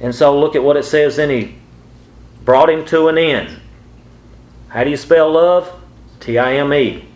[0.00, 1.16] And so look at what it says.
[1.16, 1.56] Then he
[2.44, 3.60] brought him to an inn.
[4.68, 5.72] How do you spell love?
[6.20, 7.08] T I M E.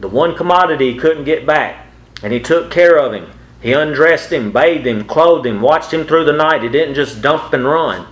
[0.00, 1.86] The one commodity he couldn't get back.
[2.22, 3.30] And he took care of him.
[3.62, 6.62] He undressed him, bathed him, clothed him, watched him through the night.
[6.62, 8.06] He didn't just dump and run.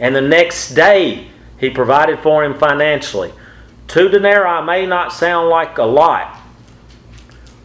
[0.00, 3.32] And the next day, he provided for him financially.
[3.86, 6.36] Two denarii may not sound like a lot,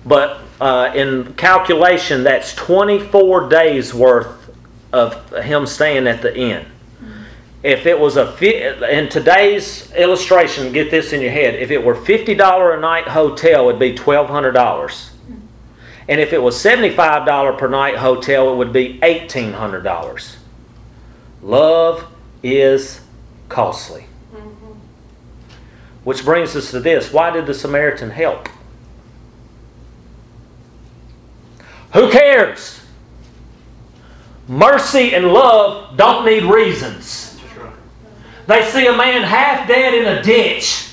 [0.06, 4.54] but uh, in calculation, that's 24 days worth
[4.94, 6.66] of him staying at the inn.
[7.64, 8.38] If it was a
[8.94, 11.56] in today's illustration, get this in your head.
[11.56, 15.10] If it were fifty dollar a night hotel, it'd be twelve hundred dollars,
[16.08, 19.84] and if it was seventy five dollar per night hotel, it would be eighteen hundred
[19.84, 20.38] dollars.
[21.42, 22.06] Love
[22.44, 23.02] is
[23.50, 24.06] costly.
[26.04, 28.48] Which brings us to this: Why did the Samaritan help?
[31.94, 32.82] Who cares?
[34.48, 37.38] Mercy and love don't need reasons.
[38.46, 40.90] They see a man half dead in a ditch,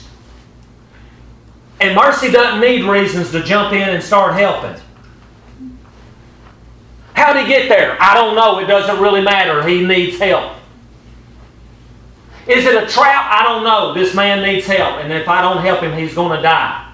[1.80, 4.82] and mercy doesn't need reasons to jump in and start helping.
[7.14, 7.96] How did he get there?
[8.00, 8.58] I don't know.
[8.58, 9.66] It doesn't really matter.
[9.66, 10.56] He needs help.
[12.46, 13.32] Is it a trap?
[13.32, 13.94] I don't know.
[13.94, 16.92] This man needs help, and if I don't help him, he's going to die.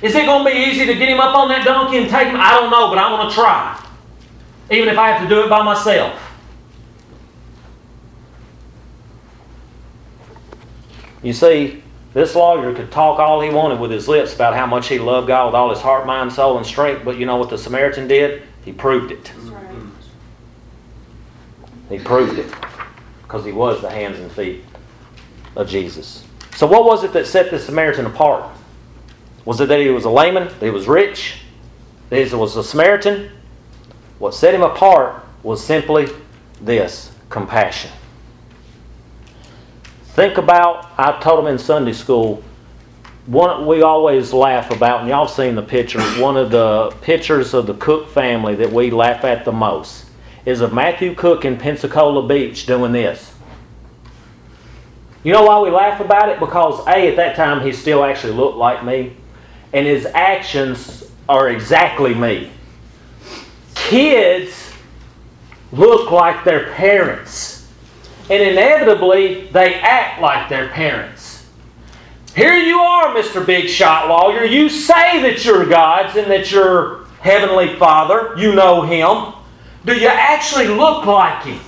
[0.00, 2.28] Is it going to be easy to get him up on that donkey and take
[2.28, 2.36] him?
[2.38, 3.84] I don't know, but I'm going to try
[4.70, 6.20] even if I have to do it by myself.
[11.22, 11.82] You see,
[12.14, 15.28] this lawyer could talk all he wanted with his lips about how much he loved
[15.28, 18.06] God with all his heart, mind, soul, and strength, but you know what the Samaritan
[18.06, 18.42] did?
[18.68, 19.32] He proved it.
[21.88, 22.54] He proved it
[23.22, 24.62] because he was the hands and feet
[25.56, 26.26] of Jesus.
[26.54, 28.54] So, what was it that set the Samaritan apart?
[29.46, 31.44] Was it that he was a layman, that he was rich,
[32.10, 33.30] that he was a Samaritan,
[34.18, 36.08] what set him apart was simply
[36.60, 37.90] this compassion.
[40.08, 42.44] Think about, I told them in Sunday school,
[43.28, 47.66] one we always laugh about, and y'all seen the picture, one of the pictures of
[47.66, 50.06] the Cook family that we laugh at the most
[50.44, 53.34] is of Matthew Cook in Pensacola Beach doing this.
[55.22, 56.40] You know why we laugh about it?
[56.40, 59.16] Because A, at that time, he still actually looked like me,
[59.72, 62.50] and his actions are exactly me
[63.88, 64.70] kids
[65.72, 67.66] look like their parents.
[68.30, 71.17] And inevitably, they act like their parents.
[72.38, 73.44] Here you are, Mr.
[73.44, 74.44] Big Shot Lawyer.
[74.44, 78.34] You say that you're God's and that you're Heavenly Father.
[78.36, 79.34] You know Him.
[79.84, 81.60] Do you actually look like Him?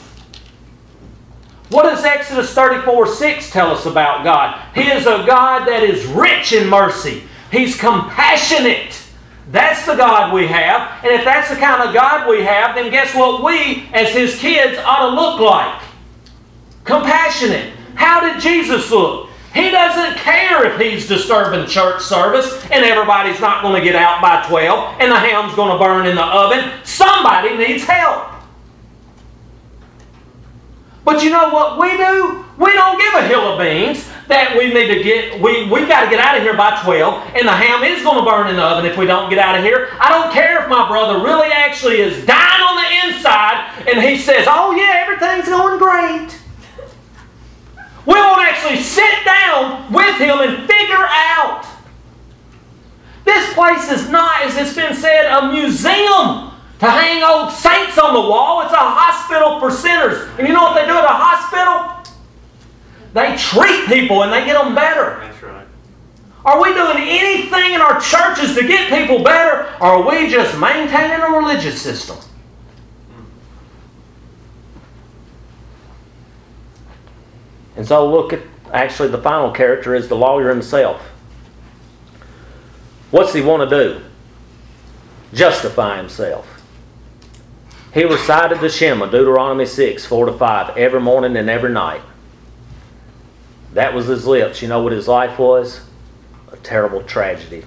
[1.71, 4.65] What does Exodus 34 6 tell us about God?
[4.73, 9.03] He is a God that is rich in mercy, He's compassionate.
[9.51, 11.03] That's the God we have.
[11.03, 14.39] And if that's the kind of God we have, then guess what we, as His
[14.39, 15.83] kids, ought to look like?
[16.85, 17.75] Compassionate.
[17.97, 19.30] How did Jesus look?
[19.55, 24.23] He doesn't care if he's disturbing church service and everybody's not going to get out
[24.23, 26.71] by 12 and the ham's going to burn in the oven.
[26.85, 28.31] Somebody needs help.
[31.05, 32.45] But you know what we do?
[32.57, 36.05] We don't give a hill of beans that we need to get, we, we got
[36.05, 38.57] to get out of here by 12, and the ham is going to burn in
[38.57, 39.89] the oven if we don't get out of here.
[39.99, 44.17] I don't care if my brother really actually is dying on the inside and he
[44.17, 46.40] says, oh yeah, everything's going great.
[48.07, 51.67] We won't actually sit down with him and figure out.
[53.25, 58.15] This place is not, as it's been said, a museum to hang old saints on
[58.15, 58.63] the wall.
[58.63, 60.29] It's a hospital for sinners.
[60.39, 62.15] And you know what they do at a hospital?
[63.13, 65.21] They treat people and they get them better.
[65.21, 65.67] That's right.
[66.45, 70.59] Are we doing anything in our churches to get people better, or are we just
[70.59, 72.17] maintaining a religious system?
[77.81, 78.43] And so look at
[78.75, 81.01] actually the final character is the lawyer himself.
[83.11, 84.05] What's he want to do?
[85.33, 86.63] Justify himself.
[87.95, 92.03] He recited the Shema, Deuteronomy 6, 4 to 5, every morning and every night.
[93.73, 94.61] That was his lips.
[94.61, 95.81] You know what his life was?
[96.53, 97.65] A terrible tragedy.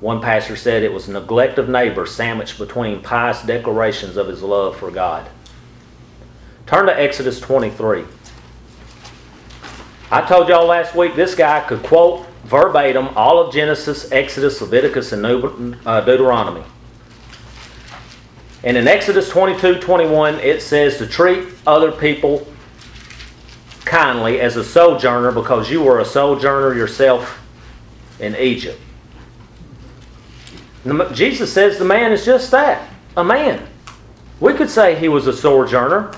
[0.00, 4.78] One pastor said it was neglect of neighbor sandwiched between pious declarations of his love
[4.78, 5.28] for God.
[6.70, 8.04] Turn to Exodus 23.
[10.12, 15.10] I told y'all last week this guy could quote verbatim all of Genesis, Exodus, Leviticus,
[15.10, 15.26] and
[15.84, 16.62] uh, Deuteronomy.
[18.62, 22.46] And in Exodus 22 21, it says to treat other people
[23.84, 27.44] kindly as a sojourner because you were a sojourner yourself
[28.20, 28.80] in Egypt.
[31.14, 33.66] Jesus says the man is just that a man.
[34.38, 36.14] We could say he was a sojourner.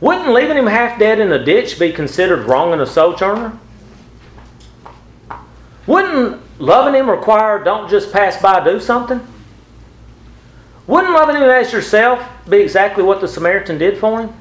[0.00, 3.58] Wouldn't leaving him half dead in a ditch be considered wrong in a sojourner?
[5.86, 9.20] Wouldn't loving him require don't just pass by, do something?
[10.86, 14.34] Wouldn't loving him as yourself be exactly what the Samaritan did for him?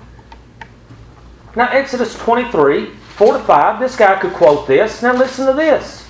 [1.55, 5.01] Now, Exodus 23, 4 to 5, this guy could quote this.
[5.01, 6.09] Now, listen to this.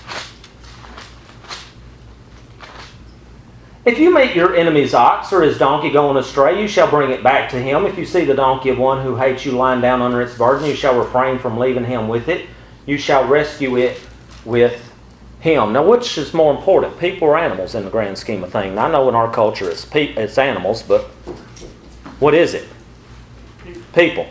[3.89, 7.23] If you meet your enemy's ox or his donkey going astray, you shall bring it
[7.23, 7.87] back to him.
[7.87, 10.67] If you see the donkey of one who hates you lying down under its burden,
[10.67, 12.45] you shall refrain from leaving him with it.
[12.85, 13.99] You shall rescue it
[14.45, 14.93] with
[15.39, 15.73] him.
[15.73, 18.77] Now, which is more important, people or animals in the grand scheme of things?
[18.77, 21.05] I know in our culture it's, pe- it's animals, but
[22.19, 22.69] what is it?
[23.95, 24.27] People.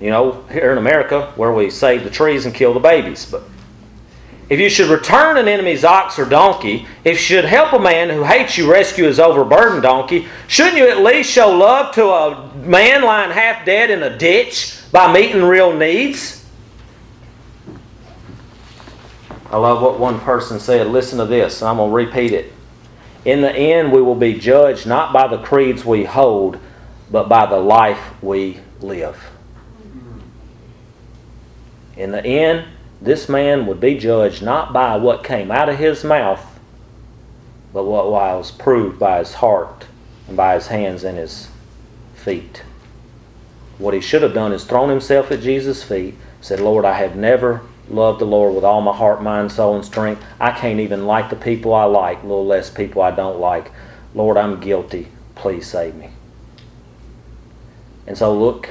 [0.00, 3.24] You know, here in America, where we save the trees and kill the babies.
[3.30, 3.44] But
[4.50, 8.10] if you should return an enemy's ox or donkey, if you should help a man
[8.10, 12.52] who hates you rescue his overburdened donkey, shouldn't you at least show love to a
[12.56, 16.44] man lying half dead in a ditch by meeting real needs?
[19.52, 20.88] I love what one person said.
[20.88, 22.52] Listen to this, and I'm going to repeat it.
[23.24, 26.58] In the end, we will be judged not by the creeds we hold,
[27.08, 29.22] but by the life we live.
[31.96, 32.66] In the end,
[33.00, 36.44] this man would be judged not by what came out of his mouth,
[37.72, 39.86] but what was proved by his heart
[40.28, 41.48] and by his hands and his
[42.14, 42.62] feet.
[43.78, 47.16] What he should have done is thrown himself at Jesus' feet, said, Lord, I have
[47.16, 50.22] never loved the Lord with all my heart, mind, soul, and strength.
[50.38, 53.72] I can't even like the people I like, little less people I don't like.
[54.14, 55.08] Lord, I'm guilty.
[55.34, 56.10] Please save me.
[58.06, 58.68] And so look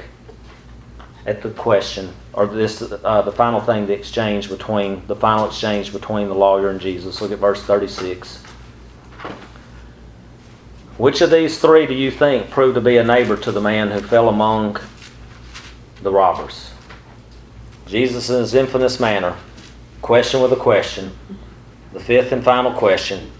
[1.26, 5.92] at the question, or this, uh, the final thing, the exchange between, the final exchange
[5.92, 7.20] between the lawyer and Jesus.
[7.20, 8.42] Look at verse 36.
[10.96, 13.90] Which of these three do you think proved to be a neighbor to the man
[13.90, 14.78] who fell among
[16.02, 16.72] the robbers?
[17.86, 19.34] Jesus, in his infamous manner,
[20.02, 21.10] question with a question,
[21.92, 23.30] the fifth and final question.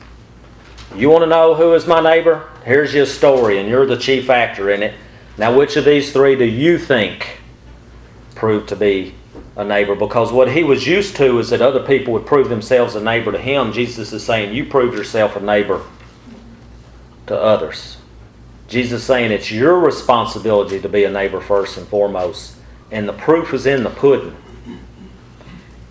[0.97, 2.49] You want to know who is my neighbor?
[2.65, 4.95] Here's your story, and you're the chief actor in it.
[5.39, 7.40] Now, which of these three do you think
[8.35, 9.15] proved to be
[9.57, 9.95] a neighbor?
[9.95, 13.33] Because what he was used to is that other people would prove themselves a neighbor
[13.33, 13.73] to him.
[13.73, 15.83] Jesus is saying, You prove yourself a neighbor
[17.27, 17.97] to others.
[18.69, 22.57] Jesus is saying it's your responsibility to be a neighbor first and foremost
[22.91, 24.37] and the proof is in the pudding.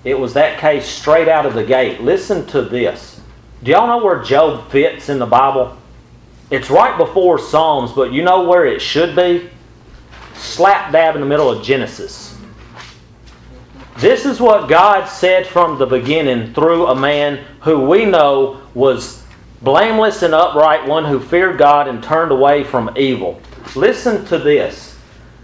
[0.04, 2.02] it was that case straight out of the gate.
[2.02, 3.22] Listen to this.
[3.64, 5.78] Do y'all know where Job fits in the Bible?
[6.50, 9.50] It's right before Psalms, but you know where it should be?
[10.36, 12.29] Slap dab in the middle of Genesis.
[14.00, 19.22] This is what God said from the beginning through a man who we know was
[19.62, 23.42] blameless and upright, one who feared God and turned away from evil.
[23.76, 24.98] Listen to this.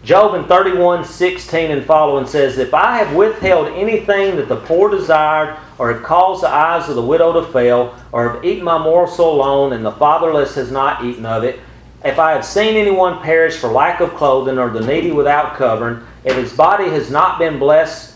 [0.06, 4.90] Job in 31 16 and following says, If I have withheld anything that the poor
[4.90, 8.78] desired, or have caused the eyes of the widow to fail, or have eaten my
[8.78, 11.60] morsel alone, and the fatherless has not eaten of it,
[12.06, 16.08] if I have seen anyone perish for lack of clothing, or the needy without covering,
[16.24, 18.15] if his body has not been blessed,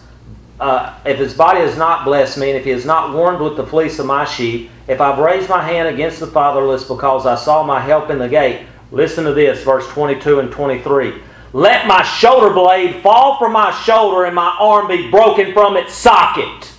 [0.59, 3.55] uh, if his body has not blessed me, and if he has not warmed with
[3.55, 7.35] the fleece of my sheep, if I've raised my hand against the fatherless because I
[7.35, 11.21] saw my help in the gate, listen to this, verse 22 and 23.
[11.53, 15.93] Let my shoulder blade fall from my shoulder and my arm be broken from its
[15.93, 16.71] socket.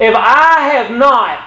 [0.00, 1.44] If I have not,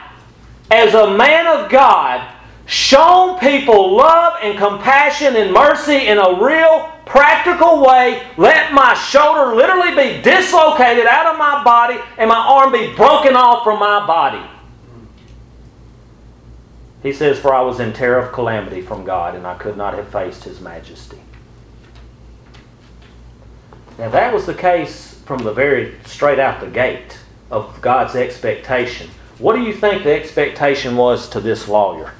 [0.72, 2.35] as a man of God,
[2.66, 9.56] shown people love and compassion and mercy in a real practical way, let my shoulder
[9.56, 14.06] literally be dislocated out of my body and my arm be broken off from my
[14.06, 14.44] body.
[17.04, 19.94] He says, For I was in terror of calamity from God, and I could not
[19.94, 21.20] have faced his majesty.
[24.00, 27.20] Now, that was the case from the very straight out the gate
[27.52, 29.10] of God's expectation.
[29.38, 32.12] What do you think the expectation was to this lawyer?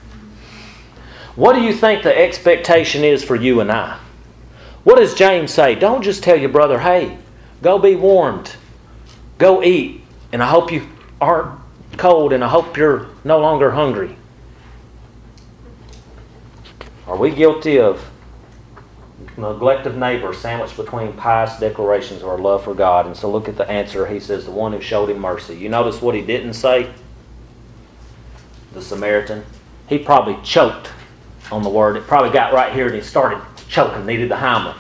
[1.36, 4.00] What do you think the expectation is for you and I?
[4.86, 5.76] What does James say?
[5.76, 7.18] Don't just tell your brother, hey,
[7.62, 8.56] go be warmed,
[9.38, 10.88] go eat, and I hope you
[11.20, 11.60] aren't
[11.98, 14.16] cold, and I hope you're no longer hungry.
[17.08, 18.10] Are we guilty of
[19.38, 23.06] neglect of neighbor sandwiched between pious declarations of our love for God?
[23.08, 24.08] And so look at the answer.
[24.08, 25.56] He says, the one who showed him mercy.
[25.56, 26.92] You notice what he didn't say?
[28.74, 29.46] The Samaritan.
[29.88, 30.90] He probably choked
[31.52, 31.96] on the word.
[31.96, 34.76] It probably got right here and he started choking, needed the Heimlich.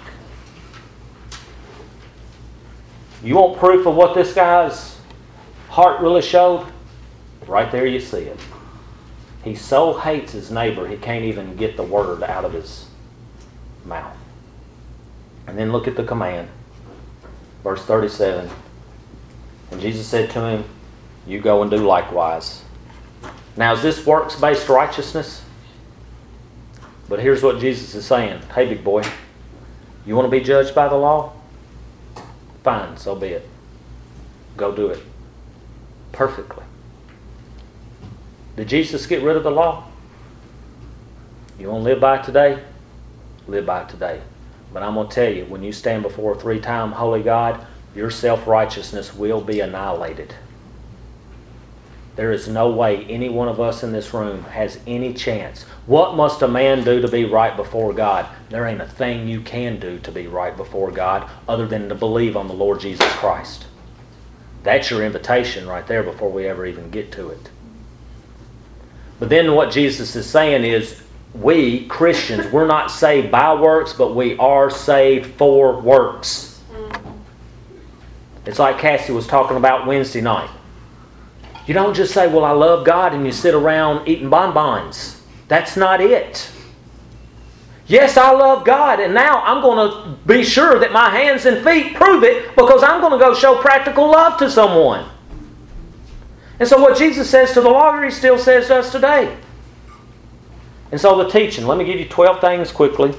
[3.23, 4.99] You want proof of what this guy's
[5.69, 6.67] heart really showed?
[7.47, 8.39] Right there you see it.
[9.43, 12.87] He so hates his neighbor he can't even get the word out of his
[13.85, 14.17] mouth.
[15.47, 16.49] And then look at the command.
[17.63, 18.49] Verse 37.
[19.71, 20.65] And Jesus said to him,
[21.27, 22.63] You go and do likewise.
[23.57, 25.44] Now, is this works based righteousness?
[27.07, 29.03] But here's what Jesus is saying Hey, big boy,
[30.05, 31.33] you want to be judged by the law?
[32.63, 33.47] Fine, so be it.
[34.57, 35.03] Go do it.
[36.11, 36.63] Perfectly.
[38.55, 39.85] Did Jesus get rid of the law?
[41.59, 42.61] You want to live by today?
[43.47, 44.21] Live by today.
[44.73, 47.65] But I'm going to tell you, when you stand before a three time holy God,
[47.95, 50.33] your self righteousness will be annihilated.
[52.15, 55.63] There is no way any one of us in this room has any chance.
[55.85, 58.25] What must a man do to be right before God?
[58.49, 61.95] There ain't a thing you can do to be right before God other than to
[61.95, 63.65] believe on the Lord Jesus Christ.
[64.63, 67.49] That's your invitation right there before we ever even get to it.
[69.19, 71.01] But then what Jesus is saying is,
[71.33, 76.61] we, Christians, we're not saved by works, but we are saved for works.
[78.45, 80.49] It's like Cassie was talking about Wednesday night.
[81.67, 85.21] You don't just say, Well, I love God, and you sit around eating bonbons.
[85.47, 86.51] That's not it.
[87.87, 91.63] Yes, I love God, and now I'm going to be sure that my hands and
[91.63, 95.07] feet prove it because I'm going to go show practical love to someone.
[96.59, 99.37] And so, what Jesus says to the lawyer, he still says to us today.
[100.91, 103.13] And so, the teaching, let me give you 12 things quickly.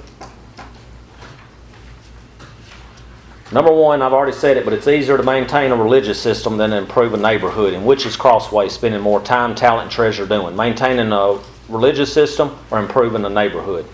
[3.53, 6.70] Number one, I've already said it, but it's easier to maintain a religious system than
[6.70, 7.74] to improve a neighborhood.
[7.74, 10.57] And which is Crossway spending more time, talent, and treasure doing?
[10.57, 11.38] Maintaining a
[11.68, 13.86] religious system or improving the neighborhood?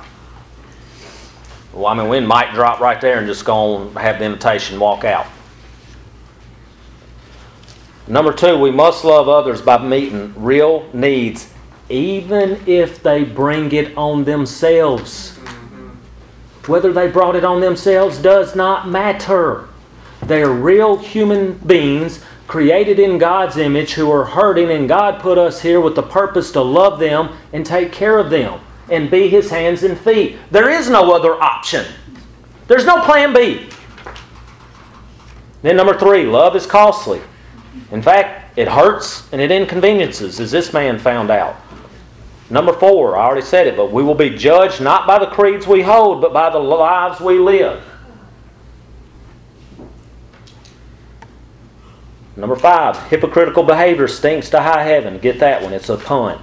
[1.75, 4.81] Well, I mean, we might drop right there and just go and have the invitation
[4.81, 5.27] walk out.
[8.09, 11.53] Number two, we must love others by meeting real needs,
[11.89, 15.32] even if they bring it on themselves.
[16.67, 19.69] Whether they brought it on themselves does not matter.
[20.23, 25.39] They are real human beings created in God's image who are hurting, and God put
[25.39, 28.61] us here with the purpose to love them and take care of them
[28.91, 30.37] and be His hands and feet.
[30.51, 31.87] There is no other option,
[32.69, 33.69] there's no plan B.
[35.63, 37.21] Then, number three, love is costly.
[37.91, 41.57] In fact, it hurts and it inconveniences, as this man found out.
[42.53, 45.67] Number four, I already said it, but we will be judged not by the creeds
[45.67, 47.83] we hold, but by the lives we live.
[52.37, 55.19] Number five, hypocritical behavior stinks to high heaven.
[55.19, 56.43] Get that one, it's a pun.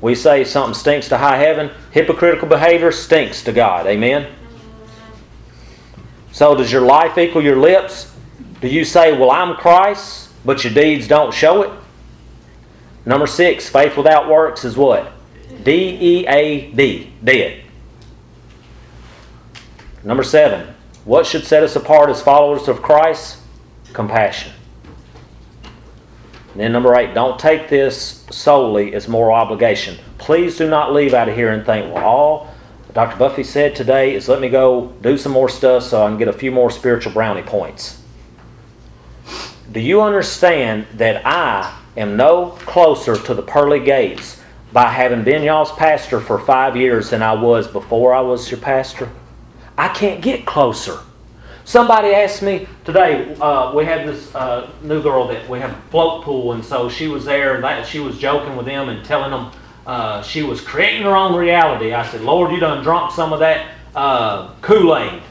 [0.00, 3.86] We say something stinks to high heaven, hypocritical behavior stinks to God.
[3.86, 4.26] Amen?
[6.32, 8.12] So, does your life equal your lips?
[8.60, 11.70] Do you say, Well, I'm Christ, but your deeds don't show it?
[13.06, 15.12] Number six, faith without works is what?
[15.62, 17.62] D E A D, dead.
[20.02, 23.38] Number seven, what should set us apart as followers of Christ?
[23.92, 24.52] Compassion.
[26.52, 29.98] And then number eight, don't take this solely as moral obligation.
[30.18, 32.54] Please do not leave out of here and think, well, all
[32.92, 33.18] Dr.
[33.18, 36.28] Buffy said today is let me go do some more stuff so I can get
[36.28, 38.02] a few more spiritual brownie points.
[39.70, 44.40] Do you understand that I am no closer to the pearly gates
[44.72, 48.60] by having been y'all's pastor for five years than I was before I was your
[48.60, 49.10] pastor?
[49.78, 51.00] I can't get closer.
[51.64, 53.34] Somebody asked me today.
[53.40, 56.88] Uh, we had this uh, new girl that we have a float pool, and so
[56.88, 59.50] she was there, and that, she was joking with them and telling them
[59.84, 61.92] uh, she was creating her own reality.
[61.92, 65.22] I said, "Lord, you done drunk some of that uh, Kool Aid."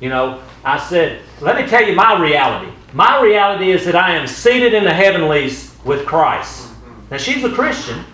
[0.00, 2.70] You know, I said, "Let me tell you my reality.
[2.92, 6.68] My reality is that I am seated in the heavenlies with Christ."
[7.10, 8.04] Now she's a Christian.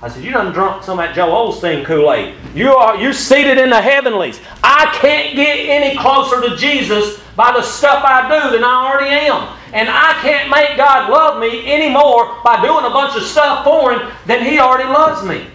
[0.00, 2.34] I said, You done drunk some of that Joel Osteen Kool-Aid.
[2.54, 4.40] You are you're seated in the heavenlies.
[4.62, 9.10] I can't get any closer to Jesus by the stuff I do than I already
[9.10, 9.56] am.
[9.72, 13.92] And I can't make God love me anymore by doing a bunch of stuff for
[13.92, 15.46] him than he already loves me.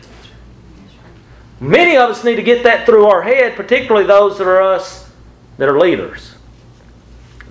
[1.59, 5.09] Many of us need to get that through our head, particularly those that are us
[5.57, 6.32] that are leaders.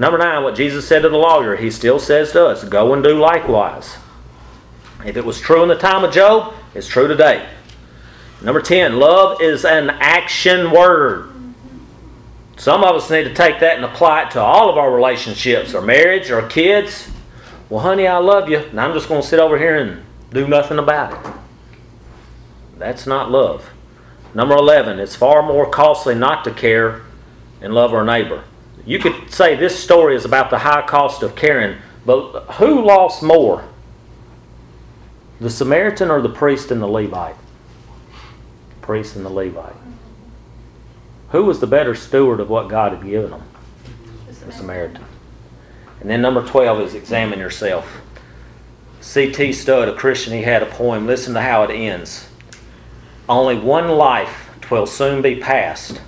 [0.03, 3.05] Number nine, what Jesus said to the lawyer, he still says to us, go and
[3.05, 3.98] do likewise.
[5.07, 7.48] If it was true in the time of Job, it's true today.
[8.42, 11.30] Number 10, love is an action word.
[12.57, 15.72] Some of us need to take that and apply it to all of our relationships,
[15.72, 17.09] our marriage, our kids.
[17.70, 20.48] Well, honey, I love you, and I'm just going to sit over here and do
[20.48, 21.32] nothing about it.
[22.76, 23.70] That's not love.
[24.34, 27.03] Number 11, it's far more costly not to care
[27.61, 28.42] and love our neighbor.
[28.85, 33.22] You could say this story is about the high cost of caring, but who lost
[33.22, 33.64] more?
[35.41, 37.37] The Samaritan or the priest and the Levite?
[38.80, 39.76] Priest and the Levite.
[41.30, 43.43] Who was the better steward of what God had given them?
[44.45, 45.05] The Samaritan.
[46.01, 48.01] And then number 12 is examine yourself.
[49.01, 49.53] C.T.
[49.53, 51.07] Studd, a Christian, he had a poem.
[51.07, 52.28] Listen to how it ends.
[53.28, 56.01] Only one life twill soon be past.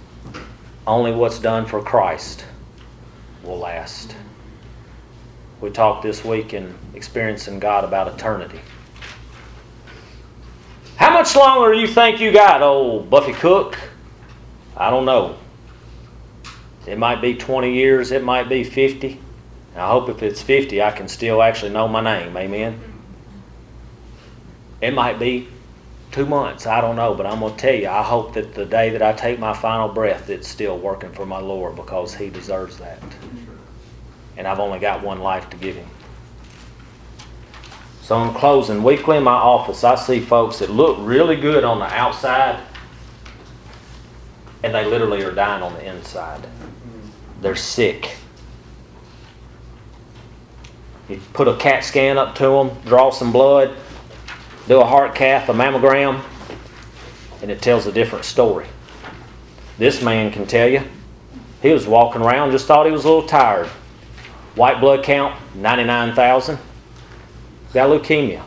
[0.85, 2.45] Only what's done for Christ
[3.45, 4.15] will last.
[5.61, 8.61] We talked this week in Experiencing God about eternity.
[10.97, 13.79] How much longer do you think you got, old Buffy Cook?
[14.77, 15.37] I don't know.
[16.87, 19.21] It might be 20 years, it might be 50.
[19.77, 22.37] I hope if it's 50, I can still actually know my name.
[22.37, 22.81] Amen.
[24.81, 25.49] It might be
[26.15, 26.65] two months.
[26.65, 29.03] I don't know, but I'm going to tell you, I hope that the day that
[29.03, 33.03] I take my final breath, it's still working for my Lord because He deserves that.
[34.37, 35.89] And I've only got one life to give Him.
[38.03, 41.81] So, in closing, weekly in my office, I see folks that look really good on
[41.81, 42.63] the outside,
[44.63, 46.47] and they literally are dying on the inside.
[47.41, 48.17] They're sick.
[51.09, 53.77] You put a CAT scan up to them, draw some blood,
[54.69, 56.23] do a heart cath, a mammogram,
[57.43, 58.67] and it tells a different story.
[59.79, 60.83] This man can tell you.
[61.61, 63.67] He was walking around, just thought he was a little tired.
[64.55, 66.59] White blood count, 99,000.
[67.73, 68.43] Got leukemia.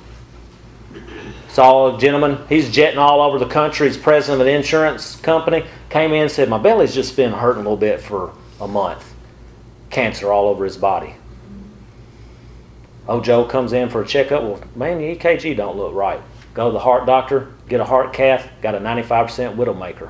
[1.49, 3.88] Saw a gentleman, he's jetting all over the country.
[3.88, 5.65] He's president of an insurance company.
[5.89, 9.13] Came in and said, My belly's just been hurting a little bit for a month.
[9.89, 11.15] Cancer all over his body.
[13.08, 14.43] Oh, Joe comes in for a checkup.
[14.43, 16.22] Well, man, the EKG don't look right.
[16.53, 20.10] Go to the heart doctor, get a heart cath, got a 95% widowmaker.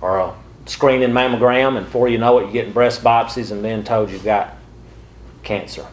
[0.00, 0.34] Or a
[0.66, 4.24] screening mammogram, and before you know it, you're getting breast biopsies and then told you've
[4.24, 4.56] got
[5.42, 5.86] cancer.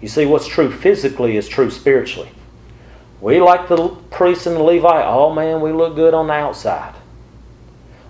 [0.00, 2.30] You see, what's true physically is true spiritually.
[3.20, 6.94] We, like the priest and the Levite, oh man, we look good on the outside.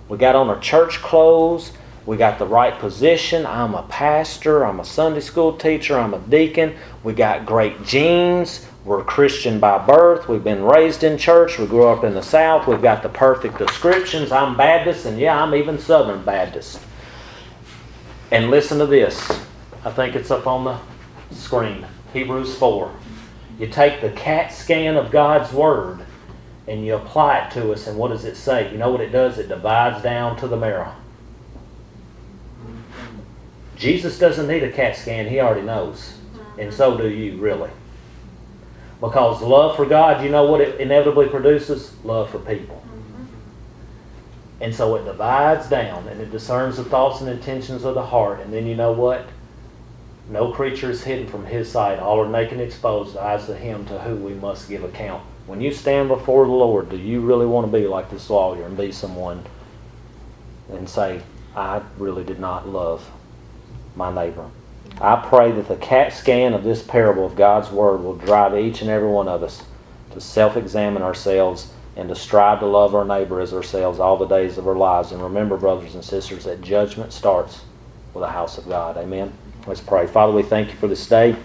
[0.09, 1.71] We got on our church clothes.
[2.05, 3.45] We got the right position.
[3.45, 4.65] I'm a pastor.
[4.65, 5.97] I'm a Sunday school teacher.
[5.97, 6.75] I'm a deacon.
[7.03, 8.67] We got great genes.
[8.83, 10.27] We're Christian by birth.
[10.27, 11.57] We've been raised in church.
[11.57, 12.67] We grew up in the South.
[12.67, 14.33] We've got the perfect descriptions.
[14.33, 16.81] I'm Baptist, and yeah, I'm even Southern Baptist.
[18.31, 19.31] And listen to this.
[19.85, 20.79] I think it's up on the
[21.33, 21.85] screen.
[22.11, 22.91] Hebrews 4.
[23.59, 26.05] You take the CAT scan of God's Word
[26.67, 28.71] and you apply it to us, and what does it say?
[28.71, 29.37] You know what it does?
[29.37, 30.93] It divides down to the marrow.
[33.75, 36.17] Jesus doesn't need a CAT scan, he already knows.
[36.57, 37.71] And so do you, really.
[38.99, 41.93] Because love for God, you know what it inevitably produces?
[42.03, 42.83] Love for people.
[44.61, 48.39] And so it divides down and it discerns the thoughts and intentions of the heart.
[48.39, 49.27] And then you know what?
[50.29, 51.99] No creature is hidden from his sight.
[51.99, 55.21] All are naked and exposed, eyes to him to whom we must give account.
[55.47, 58.63] When you stand before the Lord, do you really want to be like this lawyer
[58.63, 59.43] and be someone
[60.71, 61.21] and say,
[61.57, 63.11] I really did not love
[63.95, 64.49] my neighbor?
[65.01, 68.81] I pray that the CAT scan of this parable of God's Word will drive each
[68.81, 69.63] and every one of us
[70.11, 74.25] to self examine ourselves and to strive to love our neighbor as ourselves all the
[74.25, 75.11] days of our lives.
[75.11, 77.61] And remember, brothers and sisters, that judgment starts
[78.13, 78.97] with the house of God.
[78.97, 79.33] Amen.
[79.67, 80.07] Let's pray.
[80.07, 81.35] Father, we thank you for this day.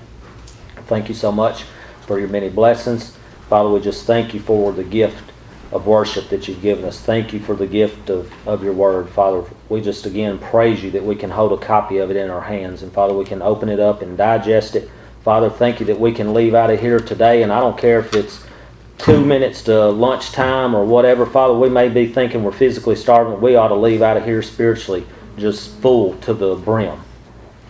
[0.86, 1.64] Thank you so much
[2.06, 3.16] for your many blessings.
[3.48, 5.32] Father, we just thank you for the gift
[5.70, 7.00] of worship that you've given us.
[7.00, 9.08] Thank you for the gift of, of your word.
[9.10, 12.30] Father, we just again praise you that we can hold a copy of it in
[12.30, 12.82] our hands.
[12.82, 14.90] And Father, we can open it up and digest it.
[15.22, 17.42] Father, thank you that we can leave out of here today.
[17.42, 18.44] And I don't care if it's
[18.96, 21.26] two minutes to lunchtime or whatever.
[21.26, 23.40] Father, we may be thinking we're physically starving.
[23.40, 25.06] We ought to leave out of here spiritually
[25.36, 27.00] just full to the brim.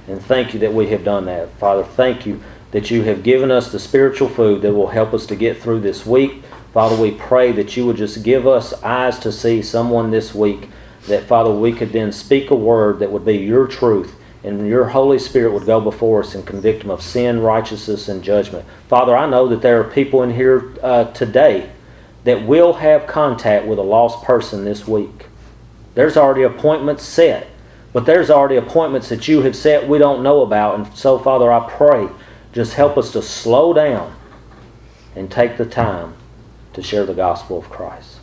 [0.07, 1.51] And thank you that we have done that.
[1.59, 2.41] Father, thank you
[2.71, 5.81] that you have given us the spiritual food that will help us to get through
[5.81, 6.43] this week.
[6.79, 10.69] Father, we pray that you would just give us eyes to see someone this week,
[11.09, 14.15] that, Father, we could then speak a word that would be your truth,
[14.45, 18.23] and your Holy Spirit would go before us and convict them of sin, righteousness, and
[18.23, 18.65] judgment.
[18.87, 21.69] Father, I know that there are people in here uh, today
[22.23, 25.27] that will have contact with a lost person this week.
[25.97, 27.49] There's already appointments set,
[27.93, 30.77] but there's already appointments that you have set we don't know about.
[30.77, 32.09] And so, Father, I pray
[32.53, 34.15] just help us to slow down
[35.17, 36.15] and take the time
[36.79, 38.21] to share the gospel of Christ.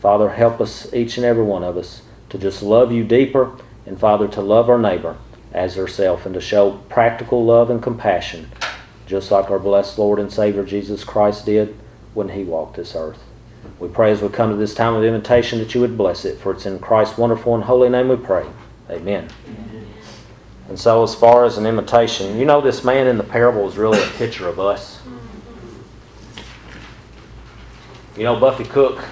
[0.00, 3.56] Father, help us, each and every one of us, to just love you deeper,
[3.86, 5.16] and Father, to love our neighbor
[5.52, 8.50] as ourselves, and to show practical love and compassion,
[9.06, 11.76] just like our blessed Lord and Savior Jesus Christ did
[12.12, 13.22] when he walked this earth.
[13.78, 16.40] We pray as we come to this time of invitation that you would bless it,
[16.40, 18.46] for it's in Christ's wonderful and holy name we pray.
[18.90, 19.28] Amen.
[20.68, 23.76] And so, as far as an imitation, you know, this man in the parable is
[23.76, 25.00] really a picture of us.
[28.16, 29.04] You know, Buffy Cook,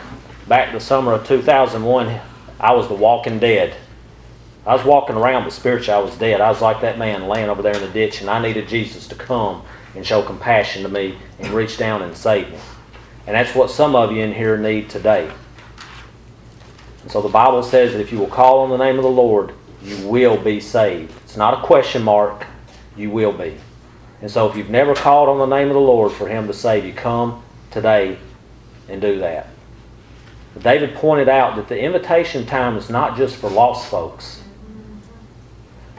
[0.48, 2.20] back the summer of 2001,
[2.58, 3.76] I was the walking dead.
[4.66, 6.40] I was walking around, but spiritually I was dead.
[6.40, 9.06] I was like that man laying over there in the ditch, and I needed Jesus
[9.08, 9.62] to come
[9.94, 12.58] and show compassion to me and reach down and save me.
[13.26, 15.30] And that's what some of you in here need today.
[17.02, 19.10] And so the Bible says that if you will call on the name of the
[19.10, 19.52] Lord,
[19.82, 21.12] you will be saved.
[21.24, 22.46] It's not a question mark,
[22.96, 23.58] you will be.
[24.22, 26.54] And so if you've never called on the name of the Lord for Him to
[26.54, 28.16] save you, come today
[28.88, 29.48] and do that.
[30.60, 34.42] David pointed out that the invitation time is not just for lost folks.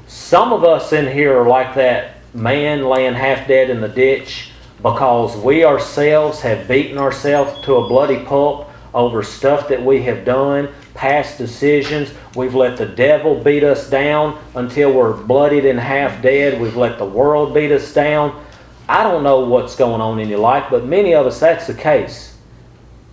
[0.08, 4.52] Some of us in here are like that man laying half dead in the ditch
[4.82, 10.24] because we ourselves have beaten ourselves to a bloody pulp over stuff that we have
[10.24, 12.14] done, past decisions.
[12.34, 16.62] We've let the devil beat us down until we're bloodied and half dead.
[16.62, 18.42] We've let the world beat us down.
[18.88, 21.74] I don't know what's going on in your life, but many of us that's the
[21.74, 22.35] case.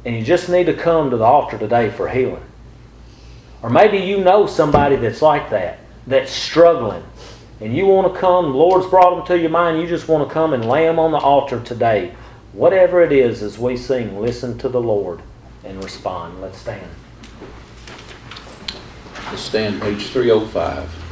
[0.04, 2.42] And you just need to come to the altar today for healing.
[3.62, 7.04] Or maybe you know somebody that's like that, that's struggling.
[7.60, 10.28] And you want to come, the Lord's brought them to your mind, you just want
[10.28, 12.12] to come and lay them on the altar today.
[12.52, 15.22] Whatever it is, as we sing, listen to the Lord
[15.64, 16.40] and respond.
[16.40, 16.90] Let's stand.
[19.30, 21.11] Let's stand page 305.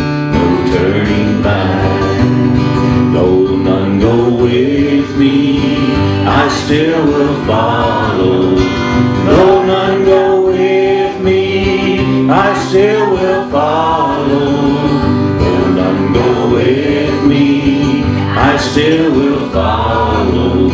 [6.27, 8.55] I still will follow.
[9.25, 14.51] Though none go with me, I still will follow.
[15.39, 20.69] Though none go with me, I still will follow.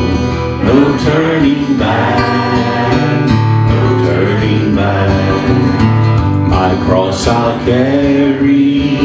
[0.63, 3.29] No turning back,
[3.69, 6.49] no turning back.
[6.49, 8.97] My cross I'll carry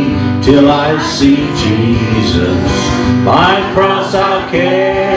[0.43, 2.59] till I see Jesus.
[3.24, 5.12] My cross I'll carry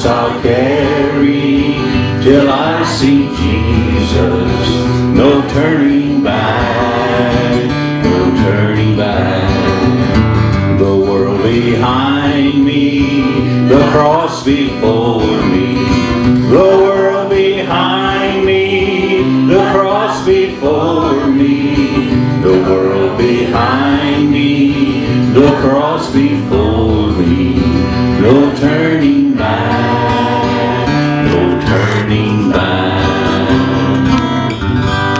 [0.00, 1.74] cross I'll carry
[2.22, 4.68] till I see Jesus.
[5.14, 7.66] No turning back,
[8.04, 10.78] no turning back.
[10.78, 15.74] The world behind me, the cross before me.
[16.50, 22.10] The world behind me, the cross before me.
[22.42, 26.29] The world behind me, the cross before me.